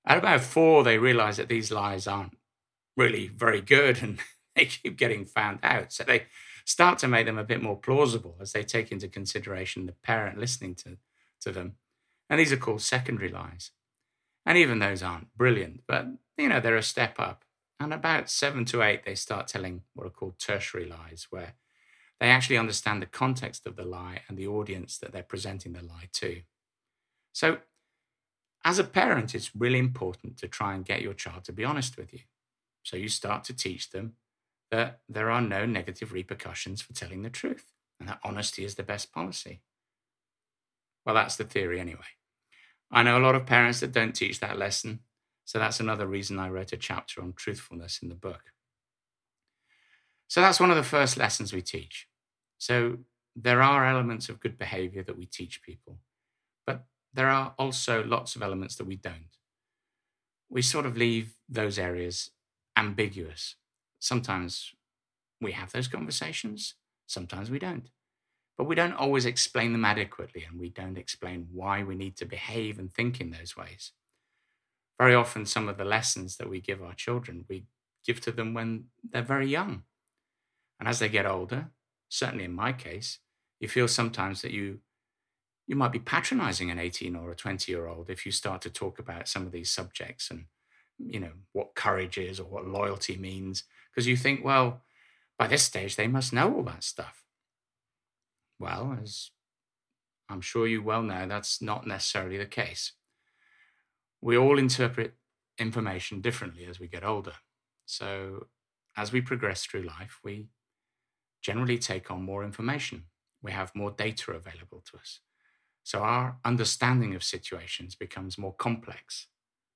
At 0.06 0.18
about 0.18 0.42
four, 0.42 0.84
they 0.84 0.98
realize 0.98 1.38
that 1.38 1.50
these 1.50 1.72
lies 1.72 2.08
aren't 2.08 2.38
really 2.98 3.28
very 3.28 3.62
good 3.62 4.02
and 4.02 4.20
they 4.56 4.66
keep 4.66 4.98
getting 4.98 5.26
found 5.26 5.60
out. 5.64 5.92
So 5.94 6.04
they 6.04 6.26
start 6.66 7.00
to 7.00 7.08
make 7.08 7.26
them 7.26 7.38
a 7.38 7.44
bit 7.44 7.62
more 7.62 7.78
plausible 7.78 8.38
as 8.40 8.52
they 8.52 8.64
take 8.64 8.92
into 8.92 9.08
consideration 9.08 9.86
the 9.86 9.94
parent 9.94 10.38
listening 10.38 10.76
to, 10.76 10.98
to 11.42 11.52
them. 11.52 11.74
And 12.30 12.40
these 12.40 12.52
are 12.52 12.58
called 12.58 12.82
secondary 12.82 13.30
lies. 13.30 13.72
And 14.46 14.58
even 14.58 14.80
those 14.80 15.04
aren't 15.04 15.36
brilliant, 15.38 15.82
but 15.88 16.08
you 16.38 16.50
know, 16.50 16.60
they're 16.60 16.76
a 16.76 16.84
step 16.84 17.20
up. 17.20 17.44
And 17.80 17.94
about 17.94 18.30
seven 18.30 18.66
to 18.66 18.84
eight, 18.84 19.06
they 19.06 19.16
start 19.16 19.48
telling 19.48 19.82
what 19.94 20.08
are 20.08 20.12
called 20.12 20.40
tertiary 20.40 20.86
lies, 20.86 21.28
where 21.30 21.54
they 22.20 22.28
actually 22.28 22.58
understand 22.58 23.02
the 23.02 23.08
context 23.08 23.66
of 23.66 23.76
the 23.76 23.84
lie 23.86 24.22
and 24.28 24.38
the 24.38 24.48
audience 24.48 24.98
that 25.00 25.12
they're 25.12 25.24
presenting 25.24 25.74
the 25.74 25.84
lie 25.84 26.10
to. 26.14 26.42
So, 27.34 27.58
as 28.64 28.78
a 28.78 28.84
parent, 28.84 29.34
it's 29.34 29.56
really 29.56 29.80
important 29.80 30.38
to 30.38 30.48
try 30.48 30.76
and 30.76 30.86
get 30.86 31.02
your 31.02 31.16
child 31.16 31.44
to 31.46 31.54
be 31.54 31.66
honest 31.66 31.98
with 31.98 32.14
you. 32.14 32.20
So, 32.84 32.98
you 32.98 33.10
start 33.10 33.44
to 33.46 33.56
teach 33.56 33.90
them 33.90 34.14
that 34.70 35.02
there 35.10 35.32
are 35.32 35.42
no 35.42 35.66
negative 35.66 36.14
repercussions 36.14 36.82
for 36.82 36.94
telling 36.94 37.24
the 37.24 37.30
truth 37.30 37.66
and 38.00 38.08
that 38.08 38.20
honesty 38.24 38.64
is 38.64 38.76
the 38.76 38.84
best 38.84 39.12
policy. 39.12 39.62
Well, 41.06 41.16
that's 41.16 41.36
the 41.36 41.44
theory 41.44 41.80
anyway. 41.80 42.00
I 42.92 43.04
know 43.04 43.18
a 43.18 43.24
lot 43.24 43.36
of 43.36 43.46
parents 43.46 43.80
that 43.80 43.94
don't 43.94 44.14
teach 44.14 44.40
that 44.40 44.60
lesson, 44.60 45.00
so 45.46 45.60
that's 45.60 45.80
another 45.80 46.06
reason 46.06 46.40
I 46.40 46.50
wrote 46.50 46.74
a 46.74 46.78
chapter 46.78 47.22
on 47.22 47.34
truthfulness 47.34 48.00
in 48.02 48.10
the 48.10 48.16
book. 48.16 48.54
So 50.28 50.42
that's 50.42 50.60
one 50.60 50.72
of 50.72 50.78
the 50.78 50.84
first 50.84 51.18
lessons 51.18 51.54
we 51.54 51.62
teach. 51.62 52.08
So 52.58 53.00
there 53.36 53.62
are 53.62 53.86
elements 53.86 54.30
of 54.30 54.40
good 54.40 54.58
behavior 54.58 55.04
that 55.04 55.18
we 55.18 55.26
teach 55.26 55.62
people, 55.62 56.00
but 56.66 56.86
there 57.14 57.30
are 57.30 57.54
also 57.58 58.04
lots 58.04 58.36
of 58.36 58.42
elements 58.42 58.76
that 58.76 58.88
we 58.88 58.96
don't. 58.96 59.38
We 60.50 60.62
sort 60.62 60.86
of 60.86 60.98
leave 60.98 61.36
those 61.48 61.80
areas 61.80 62.32
ambiguous. 62.78 63.56
Sometimes 64.00 64.74
we 65.40 65.54
have 65.54 65.72
those 65.72 65.88
conversations, 65.88 66.76
sometimes 67.08 67.50
we 67.50 67.60
don't. 67.60 67.90
But 68.62 68.68
we 68.68 68.76
don't 68.76 68.94
always 68.94 69.26
explain 69.26 69.72
them 69.72 69.86
adequately, 69.86 70.44
and 70.44 70.60
we 70.60 70.70
don't 70.70 71.00
explain 71.00 71.48
why 71.52 71.82
we 71.82 71.96
need 71.96 72.16
to 72.18 72.26
behave 72.26 72.78
and 72.78 72.94
think 72.94 73.20
in 73.20 73.32
those 73.32 73.58
ways. 73.58 73.92
Very 75.00 75.16
often, 75.16 75.48
some 75.48 75.68
of 75.68 75.80
the 75.80 75.84
lessons 75.84 76.38
that 76.38 76.48
we 76.48 76.62
give 76.62 76.84
our 76.84 76.94
children, 76.94 77.46
we 77.50 77.64
give 78.06 78.22
to 78.22 78.32
them 78.32 78.54
when 78.54 78.84
they're 79.10 79.24
very 79.24 79.48
young. 79.48 79.82
And 80.80 80.88
as 80.88 81.00
they 81.00 81.10
get 81.10 81.26
older, 81.26 81.72
certainly 82.08 82.44
in 82.44 82.54
my 82.54 82.72
case, 82.72 83.18
you 83.60 83.68
feel 83.68 83.88
sometimes 83.88 84.44
that 84.44 84.52
you 84.52 84.82
you 85.66 85.76
might 85.76 85.92
be 85.92 85.98
patronizing 85.98 86.70
an 86.70 86.78
18 86.78 87.16
or 87.16 87.32
a 87.32 87.36
20 87.36 87.72
year 87.72 87.88
old 87.88 88.12
if 88.12 88.28
you 88.28 88.32
start 88.32 88.62
to 88.62 88.70
talk 88.70 89.00
about 89.00 89.28
some 89.28 89.48
of 89.48 89.52
these 89.52 89.72
subjects 89.72 90.30
and 90.30 90.46
you 91.00 91.20
know 91.20 91.32
what 91.54 91.74
courage 91.74 92.20
is 92.20 92.40
or 92.40 92.44
what 92.44 92.68
loyalty 92.68 93.18
means 93.18 93.64
because 93.90 94.06
you 94.06 94.16
think 94.16 94.46
well 94.46 94.82
by 95.40 95.48
this 95.48 95.64
stage 95.64 95.96
they 95.96 96.08
must 96.08 96.32
know 96.32 96.54
all 96.54 96.64
that 96.64 96.84
stuff 96.84 97.22
well 98.62 98.98
as 99.02 99.32
i'm 100.30 100.42
sure 100.42 100.68
you 100.68 100.82
well 100.82 101.04
know 101.04 101.28
that's 101.28 101.62
not 101.62 101.86
necessarily 101.86 102.38
the 102.38 102.46
case 102.46 102.94
we 104.22 104.38
all 104.38 104.58
interpret 104.58 105.16
information 105.58 106.22
differently 106.22 106.66
as 106.66 106.80
we 106.80 106.88
get 106.88 107.04
older 107.04 107.34
so 107.86 108.48
as 108.96 109.12
we 109.12 109.22
progress 109.22 109.66
through 109.66 109.84
life 109.84 110.20
we 110.24 110.48
generally 111.42 111.78
take 111.78 112.12
on 112.12 112.24
more 112.24 112.44
information. 112.44 113.04
We 113.42 113.52
have 113.52 113.76
more 113.76 113.92
data 113.92 114.32
available 114.32 114.84
to 114.92 114.98
us. 114.98 115.20
So 115.84 116.00
our 116.00 116.38
understanding 116.46 117.16
of 117.16 117.24
situations 117.24 117.96
becomes 117.96 118.38
more 118.38 118.54
complex, 118.54 119.28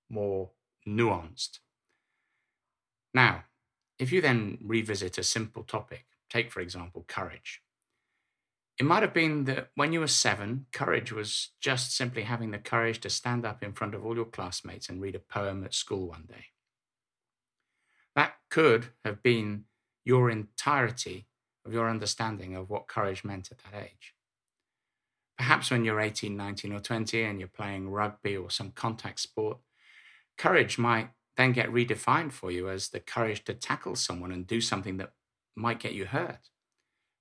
more 0.10 0.52
nuanced. 0.88 1.60
Now, 3.14 3.46
if 3.98 4.12
you 4.12 4.22
then 4.22 4.60
revisit 4.62 5.18
a 5.18 5.24
simple 5.24 5.64
topic, 5.64 6.06
take 6.30 6.52
for 6.52 6.60
example 6.60 7.06
courage. 7.08 7.62
It 8.78 8.86
might 8.86 9.04
have 9.04 9.14
been 9.14 9.46
that 9.46 9.70
when 9.76 9.94
you 9.94 10.02
were 10.02 10.08
seven, 10.08 10.66
courage 10.74 11.12
was 11.12 11.52
just 11.62 11.96
simply 11.96 12.24
having 12.24 12.52
the 12.52 12.58
courage 12.58 13.00
to 13.02 13.10
stand 13.10 13.46
up 13.46 13.64
in 13.64 13.72
front 13.72 13.96
of 13.96 14.06
all 14.06 14.16
your 14.16 14.26
classmates 14.26 14.90
and 14.90 15.02
read 15.02 15.16
a 15.16 15.20
poem 15.20 15.64
at 15.64 15.74
school 15.74 16.10
one 16.10 16.26
day. 16.28 16.46
That 18.16 18.34
could 18.50 18.88
have 19.06 19.24
been 19.24 19.66
your 20.04 20.30
entirety 20.30 21.28
of 21.66 21.74
your 21.74 21.90
understanding 21.90 22.56
of 22.56 22.70
what 22.70 22.88
courage 22.88 23.24
meant 23.24 23.50
at 23.52 23.60
that 23.60 23.82
age. 23.82 24.14
Perhaps 25.38 25.72
when 25.72 25.84
you're 25.84 26.00
18, 26.00 26.36
19, 26.36 26.74
or 26.74 26.80
20 26.80 27.24
and 27.24 27.40
you're 27.40 27.48
playing 27.48 27.90
rugby 27.90 28.36
or 28.38 28.50
some 28.50 28.72
contact 28.72 29.20
sport, 29.20 29.58
courage 30.38 30.78
might 30.78 31.10
then 31.38 31.52
get 31.52 31.72
redefined 31.72 32.32
for 32.32 32.52
you 32.52 32.70
as 32.70 32.90
the 32.90 33.00
courage 33.00 33.44
to 33.46 33.54
tackle 33.54 33.96
someone 33.96 34.32
and 34.32 34.48
do 34.48 34.62
something 34.62 34.98
that 34.98 35.12
might 35.56 35.80
get 35.80 35.94
you 35.94 36.06
hurt. 36.06 36.50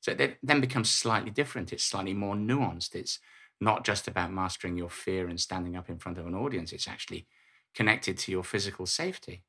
So 0.04 0.12
it 0.12 0.37
then 0.42 0.61
becomes 0.61 0.90
slightly 0.90 1.30
different. 1.30 1.73
It's 1.73 1.82
slightly 1.82 2.12
more 2.12 2.34
nuanced. 2.34 2.94
It's 2.94 3.20
not 3.58 3.87
just 3.87 4.06
about 4.06 4.30
mastering 4.30 4.76
your 4.76 4.90
fear 4.90 5.28
and 5.28 5.40
standing 5.40 5.76
up 5.76 5.88
in 5.88 5.96
front 5.96 6.18
of 6.18 6.26
an 6.26 6.34
audience, 6.34 6.75
it's 6.75 6.87
actually 6.87 7.26
connected 7.75 8.18
to 8.18 8.30
your 8.30 8.44
physical 8.44 8.84
safety. 8.84 9.44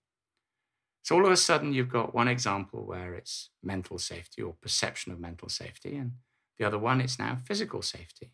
So 1.03 1.17
all 1.17 1.25
of 1.25 1.31
a 1.33 1.35
sudden, 1.35 1.73
you've 1.73 1.91
got 1.91 2.15
one 2.15 2.29
example 2.29 2.85
where 2.85 3.15
it's 3.15 3.49
mental 3.61 3.99
safety 3.99 4.41
or 4.41 4.53
perception 4.61 5.11
of 5.11 5.19
mental 5.19 5.49
safety, 5.49 5.97
and 5.97 6.13
the 6.57 6.63
other 6.63 6.79
one, 6.79 7.01
it's 7.01 7.19
now 7.19 7.37
physical 7.45 7.81
safety. 7.81 8.31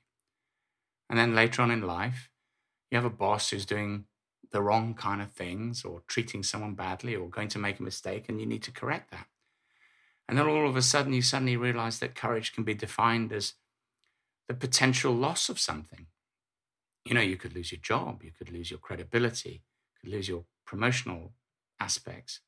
And 1.10 1.18
then 1.18 1.34
later 1.34 1.64
on 1.64 1.72
in 1.72 1.82
life, 1.82 2.30
you 2.92 2.98
have 2.98 3.06
a 3.06 3.10
boss 3.10 3.50
who's 3.50 3.66
doing 3.66 4.06
the 4.52 4.62
wrong 4.62 4.94
kind 4.94 5.24
of 5.24 5.32
things 5.32 5.84
or 5.84 6.04
treating 6.08 6.44
someone 6.44 6.76
badly 6.76 7.16
or 7.16 7.30
going 7.30 7.48
to 7.48 7.58
make 7.58 7.80
a 7.80 7.84
mistake, 7.84 8.30
and 8.30 8.40
you 8.40 8.46
need 8.46 8.62
to 8.62 8.72
correct 8.72 9.10
that. 9.10 9.26
And 10.28 10.38
then 10.38 10.48
all 10.48 10.68
of 10.68 10.78
a 10.78 10.82
sudden, 10.82 11.14
you 11.14 11.22
suddenly 11.22 11.58
realize 11.58 12.00
that 12.00 12.16
courage 12.16 12.54
can 12.54 12.64
be 12.64 12.74
defined 12.74 13.34
as 13.34 13.54
the 14.48 14.54
potential 14.54 15.14
loss 15.14 15.50
of 15.50 15.60
something. 15.60 16.08
You 17.06 17.14
know, 17.14 17.22
you 17.22 17.38
could 17.38 17.56
lose 17.56 17.72
your 17.72 17.82
job, 17.82 18.24
you 18.24 18.32
could 18.32 18.52
lose 18.52 18.70
your 18.70 18.80
credibility, 18.80 19.64
you 19.94 20.00
could 20.02 20.16
lose 20.16 20.28
your 20.28 20.46
promotional 20.66 21.34
aspects. 21.80 22.42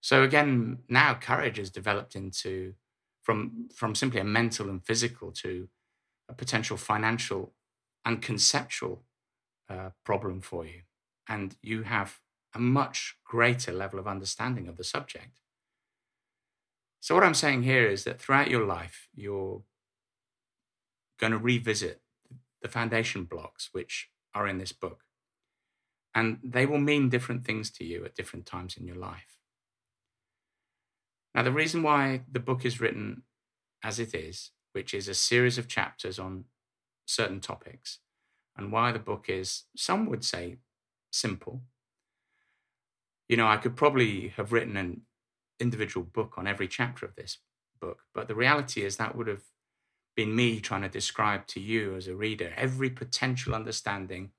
So 0.00 0.22
again, 0.22 0.80
now 0.88 1.14
courage 1.14 1.56
has 1.56 1.70
developed 1.70 2.14
into 2.14 2.74
from 3.22 3.68
from 3.74 3.94
simply 3.94 4.20
a 4.20 4.24
mental 4.24 4.68
and 4.68 4.84
physical 4.84 5.32
to 5.32 5.68
a 6.28 6.34
potential 6.34 6.76
financial 6.76 7.54
and 8.04 8.20
conceptual 8.20 9.04
uh, 9.70 9.90
problem 10.04 10.42
for 10.42 10.66
you, 10.66 10.82
and 11.26 11.56
you 11.62 11.84
have 11.84 12.20
a 12.54 12.58
much 12.58 13.16
greater 13.24 13.72
level 13.72 13.98
of 13.98 14.06
understanding 14.06 14.68
of 14.68 14.76
the 14.76 14.84
subject. 14.84 15.40
So 17.04 17.14
what 17.14 17.22
I'm 17.22 17.34
saying 17.34 17.64
here 17.64 17.86
is 17.86 18.04
that 18.04 18.18
throughout 18.18 18.48
your 18.48 18.64
life, 18.64 19.08
you're 19.14 19.60
going 21.20 21.32
to 21.32 21.38
revisit 21.38 22.00
the 22.62 22.68
foundation 22.68 23.24
blocks 23.24 23.68
which 23.72 24.08
are 24.34 24.48
in 24.48 24.56
this 24.56 24.72
book, 24.72 25.02
and 26.14 26.38
they 26.42 26.64
will 26.64 26.78
mean 26.78 27.10
different 27.10 27.44
things 27.44 27.70
to 27.72 27.84
you 27.84 28.06
at 28.06 28.14
different 28.14 28.46
times 28.46 28.78
in 28.78 28.86
your 28.86 28.96
life. 28.96 29.36
Now, 31.34 31.42
the 31.42 31.52
reason 31.52 31.82
why 31.82 32.22
the 32.32 32.40
book 32.40 32.64
is 32.64 32.80
written 32.80 33.24
as 33.82 33.98
it 33.98 34.14
is, 34.14 34.52
which 34.72 34.94
is 34.94 35.06
a 35.06 35.12
series 35.12 35.58
of 35.58 35.68
chapters 35.68 36.18
on 36.18 36.44
certain 37.04 37.40
topics, 37.40 37.98
and 38.56 38.72
why 38.72 38.92
the 38.92 38.98
book 38.98 39.26
is, 39.28 39.64
some 39.76 40.06
would 40.06 40.24
say, 40.24 40.56
simple. 41.12 41.64
You 43.28 43.36
know, 43.36 43.46
I 43.46 43.58
could 43.58 43.76
probably 43.76 44.28
have 44.38 44.52
written 44.52 44.78
an 44.78 45.02
individual 45.60 46.04
book 46.04 46.34
on 46.36 46.46
every 46.46 46.68
chapter 46.68 47.06
of 47.06 47.14
this 47.14 47.38
book, 47.80 48.02
but 48.14 48.28
the 48.28 48.34
reality 48.34 48.82
is 48.82 48.96
that 48.96 49.16
would 49.16 49.26
have 49.26 49.42
been 50.16 50.34
me 50.34 50.60
trying 50.60 50.82
to 50.82 50.88
describe 50.88 51.46
to 51.48 51.60
you 51.60 51.96
as 51.96 52.06
a 52.06 52.14
reader 52.14 52.52
every 52.56 52.90
potential 52.90 53.54
understanding 53.54 54.30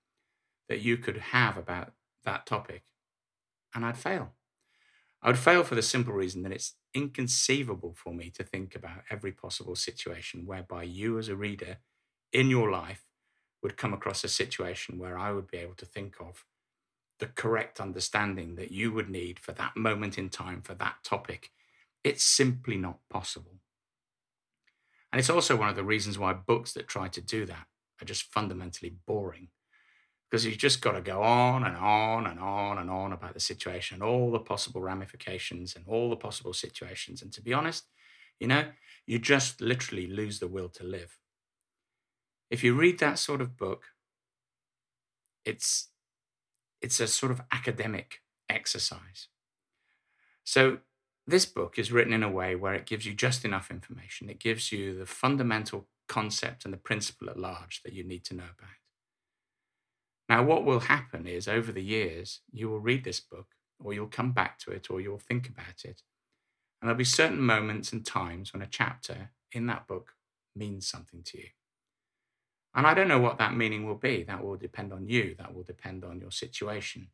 that 0.69 0.81
you 0.81 0.98
could 0.98 1.17
have 1.17 1.57
about 1.57 1.93
that 2.24 2.45
topic, 2.45 2.84
and 3.74 3.86
I'd 3.86 3.98
fail. 3.98 4.34
I 5.22 5.27
would 5.27 5.39
fail 5.39 5.63
for 5.63 5.75
the 5.75 5.81
simple 5.81 6.13
reason 6.13 6.43
that 6.43 6.51
it's 6.51 6.75
inconceivable 6.93 7.93
for 7.95 8.13
me 8.13 8.29
to 8.31 8.43
think 8.43 8.75
about 8.75 9.03
every 9.10 9.31
possible 9.31 9.75
situation 9.75 10.45
whereby 10.45 10.84
you, 10.84 11.17
as 11.17 11.29
a 11.29 11.36
reader 11.36 11.77
in 12.31 12.50
your 12.50 12.72
life, 12.72 13.05
would 13.62 13.77
come 13.77 13.93
across 13.93 14.24
a 14.24 14.29
situation 14.29 15.00
where 15.00 15.17
I 15.17 15.31
would 15.31 15.48
be 15.48 15.57
able 15.57 15.75
to 15.75 15.86
think 15.86 16.15
of 16.19 16.45
the 17.19 17.27
correct 17.27 17.79
understanding 17.79 18.55
that 18.55 18.72
you 18.72 18.91
would 18.91 19.10
need 19.10 19.39
for 19.39 19.51
that 19.53 19.75
moment 19.75 20.17
in 20.17 20.29
time, 20.29 20.62
for 20.62 20.74
that 20.75 20.95
topic. 21.03 21.51
It's 22.03 22.24
simply 22.24 22.77
not 22.77 23.00
possible. 23.10 23.60
And 25.12 25.19
it's 25.19 25.29
also 25.29 25.55
one 25.55 25.69
of 25.69 25.75
the 25.75 25.84
reasons 25.84 26.19
why 26.19 26.34
books 26.34 26.74
that 26.74 26.88
try 26.88 27.07
to 27.07 27.22
do 27.22 27.45
that 27.45 27.67
are 28.01 28.05
just 28.05 28.34
fundamentally 28.34 28.98
boring. 29.07 29.48
Because 30.29 30.45
you've 30.45 30.57
just 30.57 30.81
got 30.81 30.91
to 30.91 31.01
go 31.01 31.22
on 31.22 31.63
and 31.63 31.77
on 31.77 32.27
and 32.27 32.39
on 32.39 32.79
and 32.79 32.89
on 32.89 33.13
about 33.13 33.34
the 33.34 33.39
situation 33.39 34.01
all 34.01 34.31
the 34.31 34.39
possible 34.39 34.81
ramifications 34.81 35.75
and 35.75 35.86
all 35.88 36.10
the 36.10 36.15
possible 36.15 36.53
situations. 36.53 37.22
And 37.22 37.31
to 37.31 37.41
be 37.41 37.53
honest, 37.53 37.86
you 38.39 38.48
know, 38.48 38.65
you 39.07 39.19
just 39.19 39.62
literally 39.62 40.07
lose 40.07 40.39
the 40.39 40.48
will 40.48 40.69
to 40.69 40.84
live. 40.84 41.17
If 42.50 42.63
you 42.63 42.75
read 42.75 43.00
that 43.00 43.19
sort 43.19 43.39
of 43.39 43.55
book, 43.55 43.84
it's 45.45 45.89
it's 46.82 47.00
a 47.00 47.08
sort 47.08 47.32
of 47.32 47.41
academic 47.51 48.22
exercise. 48.50 49.27
So 50.44 50.79
this 51.27 51.46
book 51.46 51.79
is 51.79 51.91
written 51.91 52.13
in 52.13 52.24
a 52.24 52.29
way 52.29 52.55
where 52.55 52.74
it 52.74 52.86
gives 52.86 53.05
you 53.05 53.13
just 53.13 53.44
enough 53.44 53.72
information. 53.72 54.29
It 54.29 54.39
gives 54.39 54.72
you 54.72 54.98
the 54.98 55.05
fundamental 55.05 55.88
concept 56.08 56.65
and 56.65 56.74
the 56.74 56.77
principle 56.77 57.29
at 57.29 57.39
large 57.39 57.82
that 57.84 57.94
you 57.94 58.03
need 58.03 58.24
to 58.25 58.36
know 58.36 58.44
about. 58.44 58.75
Now, 60.29 60.44
what 60.44 60.65
will 60.65 60.82
happen 60.82 61.27
is 61.27 61.48
over 61.48 61.72
the 61.72 61.84
years, 61.84 62.41
you 62.51 62.70
will 62.70 62.79
read 62.79 63.03
this 63.03 63.20
book, 63.20 63.48
or 63.84 63.94
you'll 63.94 64.08
come 64.08 64.32
back 64.32 64.58
to 64.60 64.72
it, 64.72 64.89
or 64.89 65.00
you'll 65.00 65.20
think 65.20 65.48
about 65.48 65.84
it. 65.84 66.01
And 66.82 66.89
there'll 66.89 66.98
be 66.98 67.03
certain 67.03 67.41
moments 67.41 67.91
and 67.91 68.05
times 68.05 68.53
when 68.53 68.62
a 68.62 68.67
chapter 68.67 69.32
in 69.51 69.67
that 69.67 69.88
book 69.88 70.13
means 70.55 70.88
something 70.88 71.22
to 71.24 71.38
you. 71.38 71.48
And 72.75 72.86
I 72.86 72.94
don't 72.94 73.08
know 73.08 73.20
what 73.20 73.38
that 73.38 73.55
meaning 73.55 73.86
will 73.86 73.96
be. 73.96 74.24
That 74.24 74.44
will 74.44 74.58
depend 74.58 74.91
on 74.91 75.08
you, 75.08 75.34
that 75.38 75.55
will 75.55 75.63
depend 75.63 76.03
on 76.03 76.20
your 76.20 76.32
situation. 76.32 77.08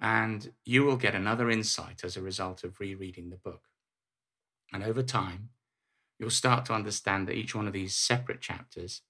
And 0.00 0.52
you 0.64 0.84
will 0.84 0.96
get 0.96 1.14
another 1.14 1.50
insight 1.50 2.02
as 2.02 2.16
a 2.16 2.22
result 2.22 2.64
of 2.64 2.80
rereading 2.80 3.30
the 3.30 3.36
book. 3.36 3.62
And 4.72 4.82
over 4.82 5.02
time, 5.02 5.50
you'll 6.18 6.30
start 6.30 6.64
to 6.66 6.74
understand 6.74 7.28
that 7.28 7.36
each 7.36 7.54
one 7.54 7.66
of 7.66 7.72
these 7.72 7.94
separate 7.94 8.40
chapters 8.40 9.02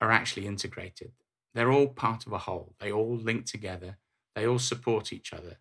are 0.00 0.10
actually 0.10 0.46
integrated. 0.46 1.12
They're 1.54 1.72
all 1.72 1.88
part 1.88 2.26
of 2.26 2.32
a 2.32 2.38
whole, 2.38 2.74
they 2.78 2.90
all 2.92 3.16
link 3.16 3.46
together, 3.46 3.98
they 4.34 4.46
all 4.46 4.58
support 4.58 5.12
each 5.12 5.32
other. 5.32 5.58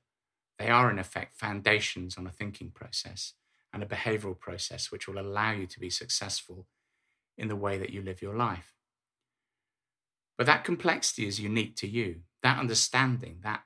They 0.57 0.69
are, 0.69 0.91
in 0.91 0.99
effect, 0.99 1.35
foundations 1.35 2.17
on 2.17 2.27
a 2.27 2.31
thinking 2.31 2.71
process 2.71 3.33
and 3.73 3.81
a 3.81 3.87
behavioral 3.87 4.37
process 4.37 4.91
which 4.91 5.07
will 5.07 5.19
allow 5.19 5.51
you 5.51 5.65
to 5.65 5.79
be 5.79 5.89
successful 5.89 6.67
in 7.37 7.47
the 7.47 7.55
way 7.55 7.77
that 7.77 7.89
you 7.89 8.01
live 8.01 8.21
your 8.21 8.35
life. 8.35 8.80
But 10.41 10.47
that 10.47 10.63
complexity 10.63 11.27
is 11.27 11.39
unique 11.39 11.75
to 11.75 11.87
you. 11.87 12.21
That 12.41 12.57
understanding, 12.57 13.41
that 13.43 13.61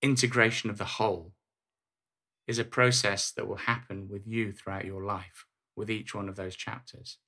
integration 0.00 0.70
of 0.70 0.78
the 0.78 0.84
whole 0.84 1.32
is 2.46 2.60
a 2.60 2.64
process 2.64 3.32
that 3.32 3.48
will 3.48 3.56
happen 3.56 4.06
with 4.08 4.24
you 4.24 4.52
throughout 4.52 4.84
your 4.84 5.04
life, 5.04 5.46
with 5.74 5.90
each 5.90 6.14
one 6.14 6.28
of 6.28 6.36
those 6.36 6.54
chapters. 6.54 7.18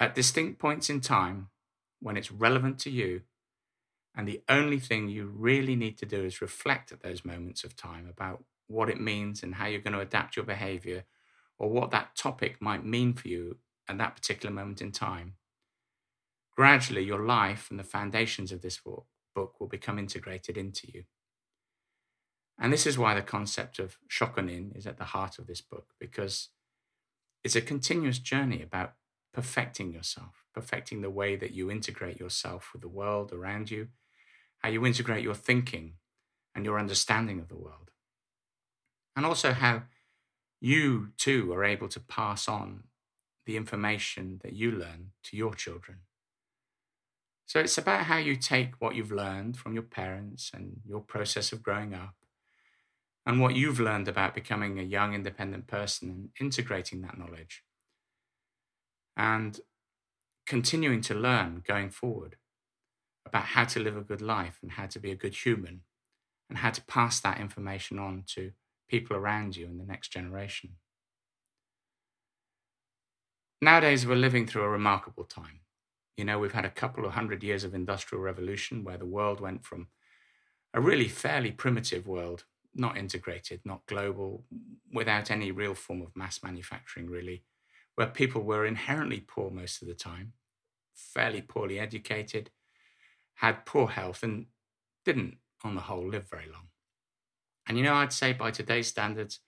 At 0.00 0.14
distinct 0.14 0.58
points 0.58 0.88
in 0.88 1.02
time, 1.02 1.48
when 2.00 2.16
it's 2.16 2.32
relevant 2.32 2.78
to 2.78 2.90
you, 2.90 3.20
and 4.16 4.26
the 4.26 4.40
only 4.48 4.78
thing 4.78 5.10
you 5.10 5.26
really 5.26 5.76
need 5.76 5.98
to 5.98 6.06
do 6.06 6.24
is 6.24 6.40
reflect 6.40 6.92
at 6.92 7.02
those 7.02 7.26
moments 7.26 7.62
of 7.62 7.76
time 7.76 8.08
about 8.08 8.42
what 8.68 8.88
it 8.88 8.98
means 8.98 9.42
and 9.42 9.56
how 9.56 9.66
you're 9.66 9.82
going 9.82 9.92
to 9.92 10.00
adapt 10.00 10.34
your 10.34 10.46
behavior 10.46 11.04
or 11.58 11.68
what 11.68 11.90
that 11.90 12.16
topic 12.16 12.56
might 12.62 12.86
mean 12.86 13.12
for 13.12 13.28
you 13.28 13.58
at 13.86 13.98
that 13.98 14.16
particular 14.16 14.50
moment 14.50 14.80
in 14.80 14.92
time. 14.92 15.34
Gradually, 16.54 17.02
your 17.04 17.24
life 17.24 17.68
and 17.70 17.78
the 17.78 17.84
foundations 17.84 18.52
of 18.52 18.60
this 18.60 18.78
book 18.78 19.06
will 19.60 19.68
become 19.68 19.98
integrated 19.98 20.56
into 20.56 20.86
you. 20.92 21.04
And 22.58 22.72
this 22.72 22.86
is 22.86 22.98
why 22.98 23.14
the 23.14 23.22
concept 23.22 23.78
of 23.78 23.96
shokunin 24.08 24.76
is 24.76 24.86
at 24.86 24.98
the 24.98 25.04
heart 25.04 25.38
of 25.38 25.46
this 25.46 25.62
book, 25.62 25.94
because 25.98 26.50
it's 27.42 27.56
a 27.56 27.62
continuous 27.62 28.18
journey 28.18 28.62
about 28.62 28.92
perfecting 29.32 29.92
yourself, 29.92 30.44
perfecting 30.54 31.00
the 31.00 31.10
way 31.10 31.34
that 31.36 31.52
you 31.52 31.70
integrate 31.70 32.20
yourself 32.20 32.70
with 32.72 32.82
the 32.82 32.88
world 32.88 33.32
around 33.32 33.70
you, 33.70 33.88
how 34.58 34.68
you 34.68 34.84
integrate 34.84 35.24
your 35.24 35.34
thinking 35.34 35.94
and 36.54 36.66
your 36.66 36.78
understanding 36.78 37.40
of 37.40 37.48
the 37.48 37.56
world, 37.56 37.90
and 39.16 39.24
also 39.24 39.52
how 39.52 39.82
you 40.60 41.08
too 41.16 41.50
are 41.52 41.64
able 41.64 41.88
to 41.88 41.98
pass 41.98 42.46
on 42.46 42.84
the 43.46 43.56
information 43.56 44.38
that 44.44 44.52
you 44.52 44.70
learn 44.70 45.12
to 45.24 45.36
your 45.36 45.54
children. 45.54 46.00
So 47.46 47.60
it's 47.60 47.78
about 47.78 48.04
how 48.04 48.16
you 48.16 48.36
take 48.36 48.80
what 48.80 48.94
you've 48.94 49.12
learned 49.12 49.56
from 49.56 49.74
your 49.74 49.82
parents 49.82 50.50
and 50.54 50.80
your 50.86 51.00
process 51.00 51.52
of 51.52 51.62
growing 51.62 51.94
up 51.94 52.14
and 53.26 53.40
what 53.40 53.54
you've 53.54 53.80
learned 53.80 54.08
about 54.08 54.34
becoming 54.34 54.78
a 54.78 54.82
young 54.82 55.14
independent 55.14 55.66
person 55.66 56.08
and 56.08 56.28
integrating 56.40 57.02
that 57.02 57.18
knowledge 57.18 57.62
and 59.16 59.60
continuing 60.46 61.00
to 61.02 61.14
learn 61.14 61.62
going 61.66 61.90
forward 61.90 62.36
about 63.26 63.44
how 63.44 63.64
to 63.64 63.80
live 63.80 63.96
a 63.96 64.02
good 64.02 64.20
life 64.22 64.58
and 64.62 64.72
how 64.72 64.86
to 64.86 64.98
be 64.98 65.10
a 65.10 65.16
good 65.16 65.34
human 65.34 65.82
and 66.48 66.58
how 66.58 66.70
to 66.70 66.82
pass 66.82 67.20
that 67.20 67.40
information 67.40 67.98
on 67.98 68.24
to 68.26 68.52
people 68.88 69.16
around 69.16 69.56
you 69.56 69.66
in 69.66 69.78
the 69.78 69.84
next 69.84 70.08
generation. 70.08 70.70
Nowadays, 73.60 74.06
we're 74.06 74.16
living 74.16 74.46
through 74.46 74.62
a 74.62 74.68
remarkable 74.68 75.24
time. 75.24 75.60
You 76.16 76.24
know, 76.24 76.38
we've 76.38 76.52
had 76.52 76.64
a 76.64 76.70
couple 76.70 77.04
of 77.04 77.12
hundred 77.12 77.42
years 77.42 77.64
of 77.64 77.74
industrial 77.74 78.22
revolution 78.22 78.84
where 78.84 78.98
the 78.98 79.06
world 79.06 79.40
went 79.40 79.64
from 79.64 79.88
a 80.74 80.80
really 80.80 81.08
fairly 81.08 81.50
primitive 81.50 82.06
world, 82.06 82.44
not 82.74 82.96
integrated, 82.96 83.60
not 83.64 83.86
global, 83.86 84.44
without 84.92 85.30
any 85.30 85.50
real 85.50 85.74
form 85.74 86.02
of 86.02 86.16
mass 86.16 86.42
manufacturing, 86.42 87.08
really, 87.08 87.44
where 87.94 88.06
people 88.06 88.42
were 88.42 88.66
inherently 88.66 89.20
poor 89.20 89.50
most 89.50 89.82
of 89.82 89.88
the 89.88 89.94
time, 89.94 90.32
fairly 90.94 91.42
poorly 91.42 91.78
educated, 91.78 92.50
had 93.34 93.66
poor 93.66 93.88
health, 93.88 94.22
and 94.22 94.46
didn't, 95.04 95.36
on 95.64 95.74
the 95.74 95.82
whole, 95.82 96.08
live 96.08 96.28
very 96.28 96.46
long. 96.50 96.68
And 97.66 97.76
you 97.78 97.84
know, 97.84 97.94
I'd 97.94 98.12
say 98.12 98.32
by 98.32 98.50
today's 98.50 98.88
standards, 98.88 99.40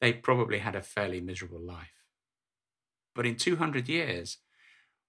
they 0.00 0.12
probably 0.12 0.58
had 0.58 0.74
a 0.74 0.82
fairly 0.82 1.20
miserable 1.20 1.60
life. 1.60 2.04
But 3.14 3.26
in 3.26 3.36
200 3.36 3.88
years, 3.88 4.38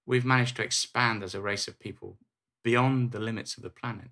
we've 0.05 0.25
managed 0.25 0.55
to 0.57 0.63
expand 0.63 1.23
as 1.23 1.35
a 1.35 1.41
race 1.41 1.67
of 1.67 1.79
people 1.79 2.17
beyond 2.63 3.11
the 3.11 3.19
limits 3.19 3.57
of 3.57 3.63
the 3.63 3.69
planet. 3.69 4.09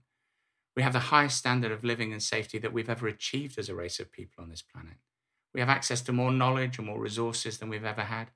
We 0.76 0.84
have 0.84 0.94
the 0.94 1.00
highest 1.00 1.38
standard 1.38 1.72
of 1.72 1.84
living 1.84 2.12
and 2.12 2.24
safety 2.24 2.58
that 2.60 2.74
we've 2.74 2.90
ever 2.90 3.08
achieved 3.08 3.58
as 3.58 3.70
a 3.70 3.76
race 3.76 4.00
of 4.00 4.12
people 4.12 4.44
on 4.44 4.50
this 4.50 4.62
planet. 4.62 4.98
We 5.54 5.60
have 5.60 5.70
access 5.70 6.02
to 6.02 6.14
more 6.14 6.32
knowledge 6.32 6.78
and 6.78 6.88
more 6.88 7.00
resources 7.00 7.58
than 7.58 7.70
we've 7.70 7.84
ever 7.84 8.04
had. 8.04 8.30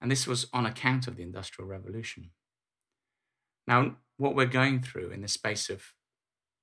And 0.00 0.10
this 0.10 0.26
was 0.26 0.46
on 0.52 0.66
account 0.66 1.06
of 1.06 1.16
the 1.16 1.22
Industrial 1.22 1.68
Revolution. 1.68 2.30
Now, 3.66 3.96
what 4.16 4.34
we're 4.34 4.46
going 4.46 4.80
through 4.80 5.10
in 5.10 5.20
the 5.20 5.28
space 5.28 5.68
of 5.68 5.92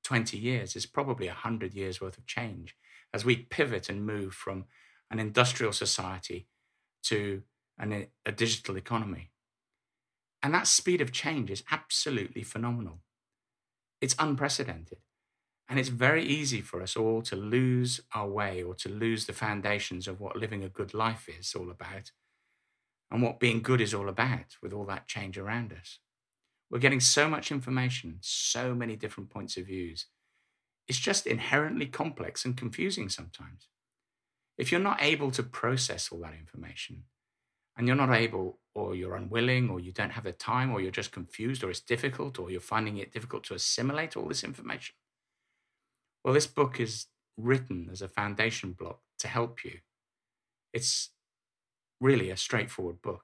20 0.04 0.38
years 0.38 0.76
is 0.76 0.86
probably 0.86 1.28
100 1.28 1.74
years 1.74 2.02
worth 2.02 2.18
of 2.18 2.26
change 2.26 2.76
as 3.14 3.24
we 3.24 3.36
pivot 3.36 3.90
and 3.90 4.06
move 4.06 4.34
from 4.34 4.66
an 5.12 5.20
industrial 5.20 5.72
society 5.72 6.48
to 7.04 7.44
an, 7.80 8.08
a 8.26 8.32
digital 8.32 8.78
economy. 8.78 9.32
And 10.42 10.54
that 10.54 10.68
speed 10.68 11.02
of 11.02 11.12
change 11.12 11.50
is 11.50 11.64
absolutely 11.72 12.44
phenomenal. 12.44 13.00
It's 14.02 14.16
unprecedented. 14.20 15.00
And 15.70 15.80
it's 15.80 15.90
very 15.90 16.24
easy 16.24 16.62
for 16.62 16.82
us 16.82 16.96
all 16.96 17.22
to 17.24 17.36
lose 17.36 18.00
our 18.14 18.28
way 18.28 18.64
or 18.64 18.74
to 18.76 18.90
lose 18.90 19.26
the 19.26 19.34
foundations 19.34 20.08
of 20.08 20.22
what 20.22 20.38
living 20.38 20.64
a 20.64 20.70
good 20.70 20.94
life 20.94 21.28
is 21.28 21.54
all 21.54 21.70
about 21.70 22.12
and 23.12 23.22
what 23.22 23.40
being 23.40 23.62
good 23.62 23.82
is 23.82 23.94
all 23.94 24.08
about 24.10 24.56
with 24.62 24.74
all 24.74 24.86
that 24.86 25.08
change 25.08 25.38
around 25.38 25.74
us. 25.74 26.00
We're 26.70 26.80
getting 26.80 27.00
so 27.00 27.30
much 27.30 27.52
information, 27.52 28.18
so 28.22 28.76
many 28.76 28.96
different 28.96 29.30
points 29.30 29.58
of 29.58 29.66
views. 29.66 30.08
It's 30.88 31.00
just 31.00 31.28
inherently 31.28 31.86
complex 31.86 32.46
and 32.46 32.56
confusing 32.56 33.10
sometimes. 33.10 33.68
If 34.58 34.72
you're 34.72 34.82
not 34.82 35.02
able 35.02 35.32
to 35.32 35.44
process 35.44 36.10
all 36.12 36.20
that 36.20 36.34
information, 36.34 37.04
and 37.78 37.88
you're 37.88 37.96
not 37.96 38.14
able, 38.14 38.60
or 38.74 38.96
you're 38.96 39.16
unwilling, 39.16 39.70
or 39.70 39.80
you 39.80 39.92
don't 39.92 40.12
have 40.12 40.24
the 40.24 40.32
time, 40.32 40.72
or 40.72 40.82
you're 40.82 40.92
just 40.92 41.12
confused, 41.12 41.64
or 41.64 41.70
it's 41.70 41.80
difficult, 41.80 42.40
or 42.40 42.50
you're 42.50 42.60
finding 42.60 42.98
it 42.98 43.14
difficult 43.14 43.44
to 43.46 43.54
assimilate 43.54 44.18
all 44.18 44.28
this 44.28 44.44
information, 44.44 44.96
well, 46.24 46.34
this 46.34 46.48
book 46.48 46.80
is 46.80 47.06
written 47.38 47.90
as 47.92 48.02
a 48.02 48.08
foundation 48.08 48.74
block 48.74 49.00
to 49.20 49.28
help 49.28 49.64
you. 49.64 49.80
It's 50.74 51.12
really 52.02 52.30
a 52.30 52.38
straightforward 52.38 53.02
book. 53.02 53.24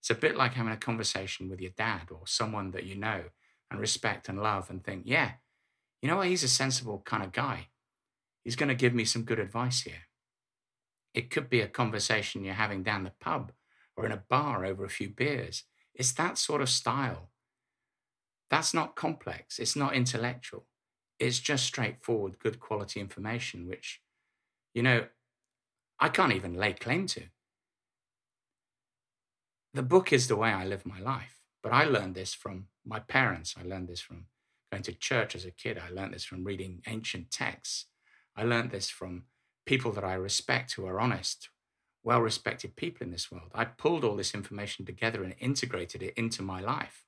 It's 0.00 0.10
a 0.10 0.14
bit 0.14 0.36
like 0.36 0.54
having 0.54 0.72
a 0.72 0.76
conversation 0.76 1.48
with 1.48 1.60
your 1.60 1.70
dad 1.76 2.08
or 2.10 2.22
someone 2.26 2.72
that 2.72 2.84
you 2.84 2.96
know 2.96 3.24
and 3.70 3.78
respect 3.78 4.28
and 4.28 4.42
love 4.42 4.68
and 4.70 4.82
think, 4.82 5.02
yeah, 5.06 5.32
you 6.00 6.08
know 6.08 6.16
what? 6.16 6.26
He's 6.26 6.42
a 6.42 6.48
sensible 6.48 7.02
kind 7.04 7.22
of 7.22 7.32
guy. 7.32 7.68
He's 8.42 8.56
going 8.56 8.68
to 8.68 8.74
give 8.74 8.92
me 8.92 9.04
some 9.04 9.22
good 9.22 9.38
advice 9.38 9.82
here. 9.82 10.08
It 11.14 11.30
could 11.30 11.48
be 11.48 11.60
a 11.60 11.68
conversation 11.68 12.42
you're 12.42 12.54
having 12.54 12.82
down 12.82 13.04
the 13.04 13.12
pub 13.20 13.52
or 14.02 14.06
in 14.06 14.12
a 14.12 14.22
bar 14.28 14.64
over 14.64 14.84
a 14.84 14.90
few 14.90 15.08
beers. 15.08 15.64
It's 15.94 16.12
that 16.12 16.38
sort 16.38 16.60
of 16.60 16.68
style. 16.68 17.30
That's 18.50 18.74
not 18.74 18.96
complex, 18.96 19.58
it's 19.58 19.76
not 19.76 19.94
intellectual. 19.94 20.66
It's 21.18 21.38
just 21.38 21.64
straightforward, 21.64 22.38
good 22.40 22.58
quality 22.58 23.00
information, 23.00 23.68
which, 23.68 24.00
you 24.74 24.82
know, 24.82 25.06
I 26.00 26.08
can't 26.08 26.32
even 26.32 26.54
lay 26.54 26.72
claim 26.72 27.06
to. 27.08 27.22
the 29.74 29.82
book 29.82 30.12
is 30.12 30.28
the 30.28 30.36
way 30.36 30.50
I 30.50 30.66
live 30.66 30.84
my 30.84 31.00
life. 31.00 31.40
But 31.62 31.72
I 31.72 31.84
learned 31.84 32.14
this 32.14 32.34
from 32.34 32.66
my 32.84 32.98
parents. 32.98 33.54
I 33.58 33.66
learned 33.66 33.88
this 33.88 34.00
from 34.00 34.26
going 34.70 34.82
to 34.82 34.92
church 34.92 35.34
as 35.34 35.44
a 35.44 35.50
kid. 35.50 35.78
I 35.78 35.90
learned 35.90 36.14
this 36.14 36.24
from 36.24 36.44
reading 36.44 36.82
ancient 36.86 37.30
texts. 37.30 37.86
I 38.36 38.44
learned 38.44 38.70
this 38.70 38.90
from 38.90 39.24
people 39.64 39.92
that 39.92 40.04
I 40.04 40.14
respect 40.14 40.72
who 40.72 40.86
are 40.86 41.00
honest, 41.00 41.48
well 42.04 42.20
respected 42.20 42.76
people 42.76 43.04
in 43.04 43.12
this 43.12 43.30
world. 43.30 43.50
I 43.54 43.64
pulled 43.64 44.04
all 44.04 44.16
this 44.16 44.34
information 44.34 44.84
together 44.84 45.22
and 45.22 45.34
integrated 45.38 46.02
it 46.02 46.14
into 46.16 46.42
my 46.42 46.60
life. 46.60 47.04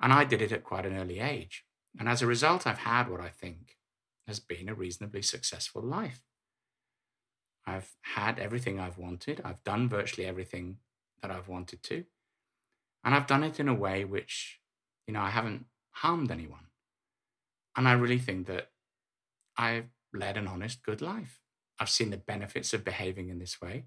And 0.00 0.12
I 0.12 0.24
did 0.24 0.42
it 0.42 0.52
at 0.52 0.64
quite 0.64 0.86
an 0.86 0.96
early 0.96 1.20
age. 1.20 1.64
And 1.98 2.08
as 2.08 2.22
a 2.22 2.26
result, 2.26 2.66
I've 2.66 2.78
had 2.78 3.08
what 3.08 3.20
I 3.20 3.28
think 3.28 3.76
has 4.26 4.40
been 4.40 4.68
a 4.68 4.74
reasonably 4.74 5.22
successful 5.22 5.82
life. 5.82 6.22
I've 7.66 7.92
had 8.02 8.38
everything 8.38 8.80
I've 8.80 8.98
wanted. 8.98 9.40
I've 9.44 9.62
done 9.62 9.88
virtually 9.88 10.26
everything 10.26 10.78
that 11.20 11.30
I've 11.30 11.48
wanted 11.48 11.82
to. 11.84 12.04
And 13.04 13.14
I've 13.14 13.26
done 13.26 13.44
it 13.44 13.60
in 13.60 13.68
a 13.68 13.74
way 13.74 14.04
which, 14.04 14.60
you 15.06 15.14
know, 15.14 15.20
I 15.20 15.30
haven't 15.30 15.66
harmed 15.90 16.30
anyone. 16.30 16.66
And 17.76 17.86
I 17.86 17.92
really 17.92 18.18
think 18.18 18.46
that 18.46 18.70
I've 19.56 19.90
led 20.12 20.36
an 20.36 20.46
honest, 20.46 20.82
good 20.82 21.02
life. 21.02 21.41
I've 21.82 21.90
seen 21.90 22.10
the 22.10 22.16
benefits 22.16 22.72
of 22.72 22.84
behaving 22.84 23.28
in 23.28 23.40
this 23.40 23.60
way. 23.60 23.86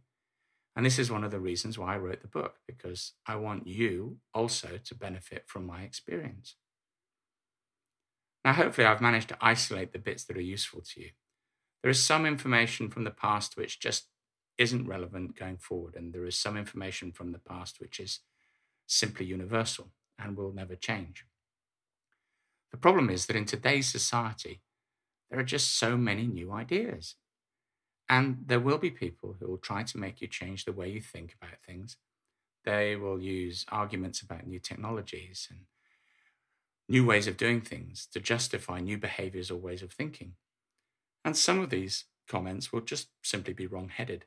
And 0.76 0.86
this 0.86 1.00
is 1.00 1.10
one 1.10 1.24
of 1.24 1.32
the 1.32 1.40
reasons 1.40 1.80
why 1.80 1.96
I 1.96 1.98
wrote 1.98 2.22
the 2.22 2.28
book, 2.28 2.56
because 2.68 3.14
I 3.26 3.38
want 3.38 3.68
you 3.68 4.18
also 4.34 4.78
to 4.84 4.96
benefit 4.96 5.46
from 5.48 5.66
my 5.66 5.84
experience. 5.84 6.58
Now, 8.44 8.52
hopefully, 8.52 8.86
I've 8.86 9.00
managed 9.00 9.30
to 9.30 9.38
isolate 9.40 9.94
the 9.94 10.00
bits 10.00 10.26
that 10.26 10.36
are 10.36 10.42
useful 10.42 10.82
to 10.82 11.00
you. 11.00 11.12
There 11.82 11.90
is 11.90 12.04
some 12.04 12.26
information 12.26 12.90
from 12.90 13.06
the 13.06 13.12
past 13.12 13.56
which 13.56 13.80
just 13.80 14.08
isn't 14.58 14.88
relevant 14.88 15.40
going 15.40 15.58
forward, 15.58 15.96
and 15.96 16.12
there 16.12 16.26
is 16.26 16.36
some 16.36 16.58
information 16.58 17.14
from 17.14 17.32
the 17.32 17.40
past 17.40 17.80
which 17.80 18.02
is 18.02 18.20
simply 18.86 19.26
universal 19.26 19.92
and 20.20 20.36
will 20.36 20.52
never 20.52 20.76
change. 20.76 21.26
The 22.72 22.78
problem 22.78 23.10
is 23.10 23.28
that 23.28 23.38
in 23.38 23.46
today's 23.46 23.88
society, 23.88 24.60
there 25.30 25.40
are 25.40 25.44
just 25.44 25.78
so 25.78 25.96
many 25.96 26.28
new 26.28 26.52
ideas. 26.52 27.16
And 28.08 28.44
there 28.46 28.60
will 28.60 28.78
be 28.78 28.92
people 28.92 29.36
who 29.40 29.48
will 29.48 29.58
try 29.58 29.84
to 29.84 29.98
make 29.98 30.22
you 30.22 30.28
change 30.28 30.66
the 30.66 30.72
way 30.72 30.90
you 30.90 31.02
think 31.02 31.36
about 31.42 31.62
things. 31.66 31.98
They 32.64 32.96
will 32.96 33.20
use 33.20 33.66
arguments 33.72 34.22
about 34.22 34.46
new 34.46 34.60
technologies 34.60 35.48
and 35.50 35.62
new 36.88 37.06
ways 37.06 37.28
of 37.28 37.38
doing 37.38 37.62
things 37.62 38.08
to 38.14 38.20
justify 38.20 38.80
new 38.80 38.98
behaviors 38.98 39.50
or 39.50 39.58
ways 39.58 39.82
of 39.82 39.92
thinking. 39.92 40.34
And 41.24 41.36
some 41.36 41.60
of 41.60 41.72
these 41.72 42.06
comments 42.28 42.72
will 42.72 42.82
just 42.82 43.10
simply 43.24 43.54
be 43.54 43.66
wrong 43.66 43.90
headed. 43.90 44.26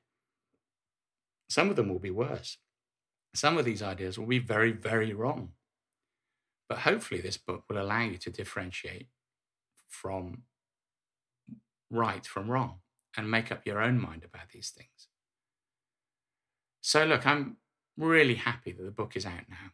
Some 1.49 1.71
of 1.71 1.77
them 1.77 1.88
will 1.88 2.01
be 2.01 2.11
worse. 2.11 2.59
Some 3.35 3.59
of 3.59 3.64
these 3.64 3.83
ideas 3.83 4.19
will 4.19 4.27
be 4.27 4.41
very, 4.41 4.73
very 4.73 5.12
wrong. 5.12 5.51
But 6.69 6.79
hopefully, 6.79 7.21
this 7.21 7.38
book 7.38 7.64
will 7.69 7.81
allow 7.81 8.03
you 8.03 8.19
to 8.19 8.31
differentiate 8.31 9.09
from 9.88 10.43
right 11.91 12.27
from 12.27 12.51
wrong 12.51 12.81
and 13.16 13.31
make 13.31 13.51
up 13.51 13.66
your 13.66 13.83
own 13.83 14.01
mind 14.01 14.25
about 14.25 14.51
these 14.53 14.71
things. 14.71 15.09
So, 16.81 17.05
look, 17.05 17.27
I'm 17.27 17.57
really 17.97 18.37
happy 18.37 18.73
that 18.73 18.83
the 18.83 18.90
book 18.90 19.16
is 19.16 19.27
out 19.27 19.49
now. 19.49 19.73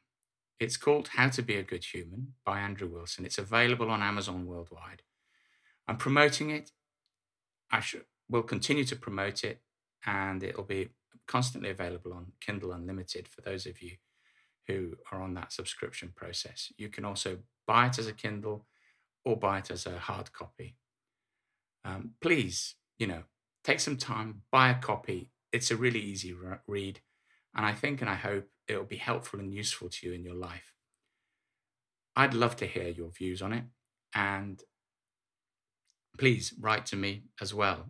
It's 0.58 0.76
called 0.76 1.08
How 1.08 1.28
to 1.30 1.42
Be 1.42 1.56
a 1.56 1.62
Good 1.62 1.84
Human 1.84 2.34
by 2.44 2.60
Andrew 2.60 2.88
Wilson. 2.88 3.24
It's 3.24 3.38
available 3.38 3.90
on 3.90 4.02
Amazon 4.02 4.46
worldwide. 4.46 5.02
I'm 5.86 5.96
promoting 5.96 6.50
it. 6.50 6.70
I 7.70 7.82
will 8.28 8.42
continue 8.42 8.84
to 8.84 8.96
promote 8.96 9.44
it, 9.44 9.60
and 10.06 10.42
it'll 10.42 10.64
be 10.64 10.90
constantly 11.26 11.70
available 11.70 12.12
on 12.12 12.32
Kindle 12.40 12.72
Unlimited 12.72 13.28
for 13.28 13.40
those 13.40 13.66
of 13.66 13.82
you 13.82 13.96
who 14.66 14.94
are 15.12 15.20
on 15.20 15.34
that 15.34 15.52
subscription 15.52 16.12
process. 16.14 16.72
You 16.76 16.88
can 16.88 17.04
also 17.04 17.38
buy 17.66 17.88
it 17.88 17.98
as 17.98 18.06
a 18.06 18.12
Kindle 18.12 18.66
or 19.24 19.36
buy 19.36 19.58
it 19.58 19.70
as 19.70 19.86
a 19.86 19.98
hard 19.98 20.32
copy. 20.32 20.76
Um, 21.84 22.12
please, 22.20 22.76
you 22.98 23.06
know, 23.06 23.22
take 23.62 23.80
some 23.80 23.96
time, 23.96 24.42
buy 24.50 24.70
a 24.70 24.78
copy. 24.78 25.30
It's 25.52 25.70
a 25.70 25.76
really 25.76 26.00
easy 26.00 26.32
re- 26.32 26.58
read. 26.66 27.00
And 27.54 27.64
I 27.64 27.72
think 27.72 28.00
and 28.00 28.10
I 28.10 28.14
hope 28.14 28.46
it'll 28.66 28.84
be 28.84 28.96
helpful 28.96 29.40
and 29.40 29.52
useful 29.52 29.88
to 29.88 30.06
you 30.06 30.12
in 30.12 30.24
your 30.24 30.34
life. 30.34 30.72
I'd 32.16 32.34
love 32.34 32.56
to 32.56 32.66
hear 32.66 32.88
your 32.88 33.10
views 33.10 33.42
on 33.42 33.52
it. 33.52 33.64
And 34.14 34.62
please 36.18 36.54
write 36.60 36.86
to 36.86 36.96
me 36.96 37.24
as 37.40 37.52
well 37.52 37.86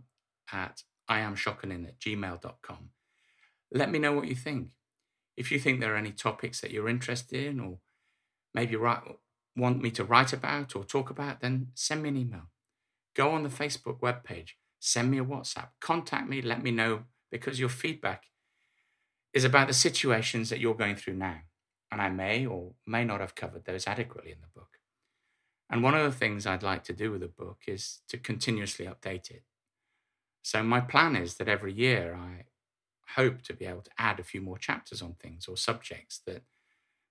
at 0.52 0.82
iamshokunin 1.10 1.86
at 1.86 2.00
gmail.com 2.00 2.90
let 3.74 3.90
me 3.90 3.98
know 3.98 4.12
what 4.12 4.28
you 4.28 4.36
think. 4.36 4.68
If 5.36 5.50
you 5.50 5.58
think 5.58 5.80
there 5.80 5.94
are 5.94 5.98
any 5.98 6.12
topics 6.12 6.60
that 6.60 6.70
you're 6.70 6.88
interested 6.88 7.44
in 7.44 7.58
or 7.60 7.78
maybe 8.54 8.76
write, 8.76 9.02
want 9.56 9.82
me 9.82 9.90
to 9.90 10.04
write 10.04 10.32
about 10.32 10.76
or 10.76 10.84
talk 10.84 11.10
about, 11.10 11.40
then 11.40 11.68
send 11.74 12.02
me 12.02 12.08
an 12.08 12.16
email. 12.16 12.50
Go 13.16 13.32
on 13.32 13.42
the 13.42 13.48
Facebook 13.48 14.00
webpage, 14.00 14.50
send 14.84 15.10
me 15.10 15.18
a 15.18 15.24
WhatsApp, 15.24 15.68
contact 15.80 16.28
me, 16.28 16.42
let 16.42 16.62
me 16.62 16.70
know 16.70 17.04
because 17.30 17.58
your 17.58 17.70
feedback 17.70 18.24
is 19.32 19.42
about 19.42 19.66
the 19.66 19.72
situations 19.74 20.50
that 20.50 20.60
you're 20.60 20.74
going 20.74 20.94
through 20.94 21.14
now. 21.14 21.38
And 21.90 22.02
I 22.02 22.10
may 22.10 22.44
or 22.44 22.72
may 22.86 23.02
not 23.02 23.20
have 23.20 23.34
covered 23.34 23.64
those 23.64 23.86
adequately 23.86 24.32
in 24.32 24.42
the 24.42 24.48
book. 24.54 24.78
And 25.70 25.82
one 25.82 25.94
of 25.94 26.04
the 26.04 26.16
things 26.16 26.46
I'd 26.46 26.62
like 26.62 26.84
to 26.84 26.92
do 26.92 27.10
with 27.10 27.22
the 27.22 27.28
book 27.28 27.62
is 27.66 28.00
to 28.08 28.18
continuously 28.18 28.86
update 28.86 29.30
it. 29.30 29.44
So 30.42 30.62
my 30.62 30.80
plan 30.80 31.16
is 31.16 31.36
that 31.36 31.48
every 31.48 31.72
year 31.72 32.14
I 32.14 32.44
hope 33.16 33.40
to 33.42 33.54
be 33.54 33.64
able 33.64 33.82
to 33.82 33.90
add 33.96 34.20
a 34.20 34.24
few 34.24 34.42
more 34.42 34.58
chapters 34.58 35.00
on 35.00 35.14
things 35.14 35.48
or 35.48 35.56
subjects 35.56 36.20
that 36.26 36.42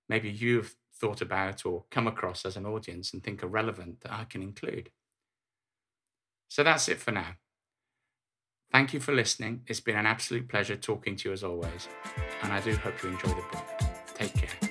maybe 0.08 0.30
you've 0.30 0.76
thought 0.94 1.20
about 1.20 1.66
or 1.66 1.84
come 1.90 2.06
across 2.06 2.44
as 2.44 2.56
an 2.56 2.66
audience 2.66 3.12
and 3.12 3.24
think 3.24 3.42
are 3.42 3.48
relevant 3.48 4.02
that 4.02 4.12
I 4.12 4.24
can 4.24 4.42
include. 4.42 4.90
So 6.48 6.62
that's 6.62 6.88
it 6.88 7.00
for 7.00 7.10
now. 7.10 7.34
Thank 8.74 8.92
you 8.92 8.98
for 8.98 9.14
listening. 9.14 9.60
It's 9.68 9.78
been 9.78 9.94
an 9.94 10.04
absolute 10.04 10.48
pleasure 10.48 10.74
talking 10.74 11.14
to 11.14 11.28
you 11.28 11.32
as 11.32 11.44
always, 11.44 11.86
and 12.42 12.52
I 12.52 12.60
do 12.60 12.74
hope 12.74 13.00
you 13.04 13.10
enjoy 13.10 13.28
the 13.28 13.44
book. 13.52 13.64
Take 14.16 14.34
care. 14.34 14.63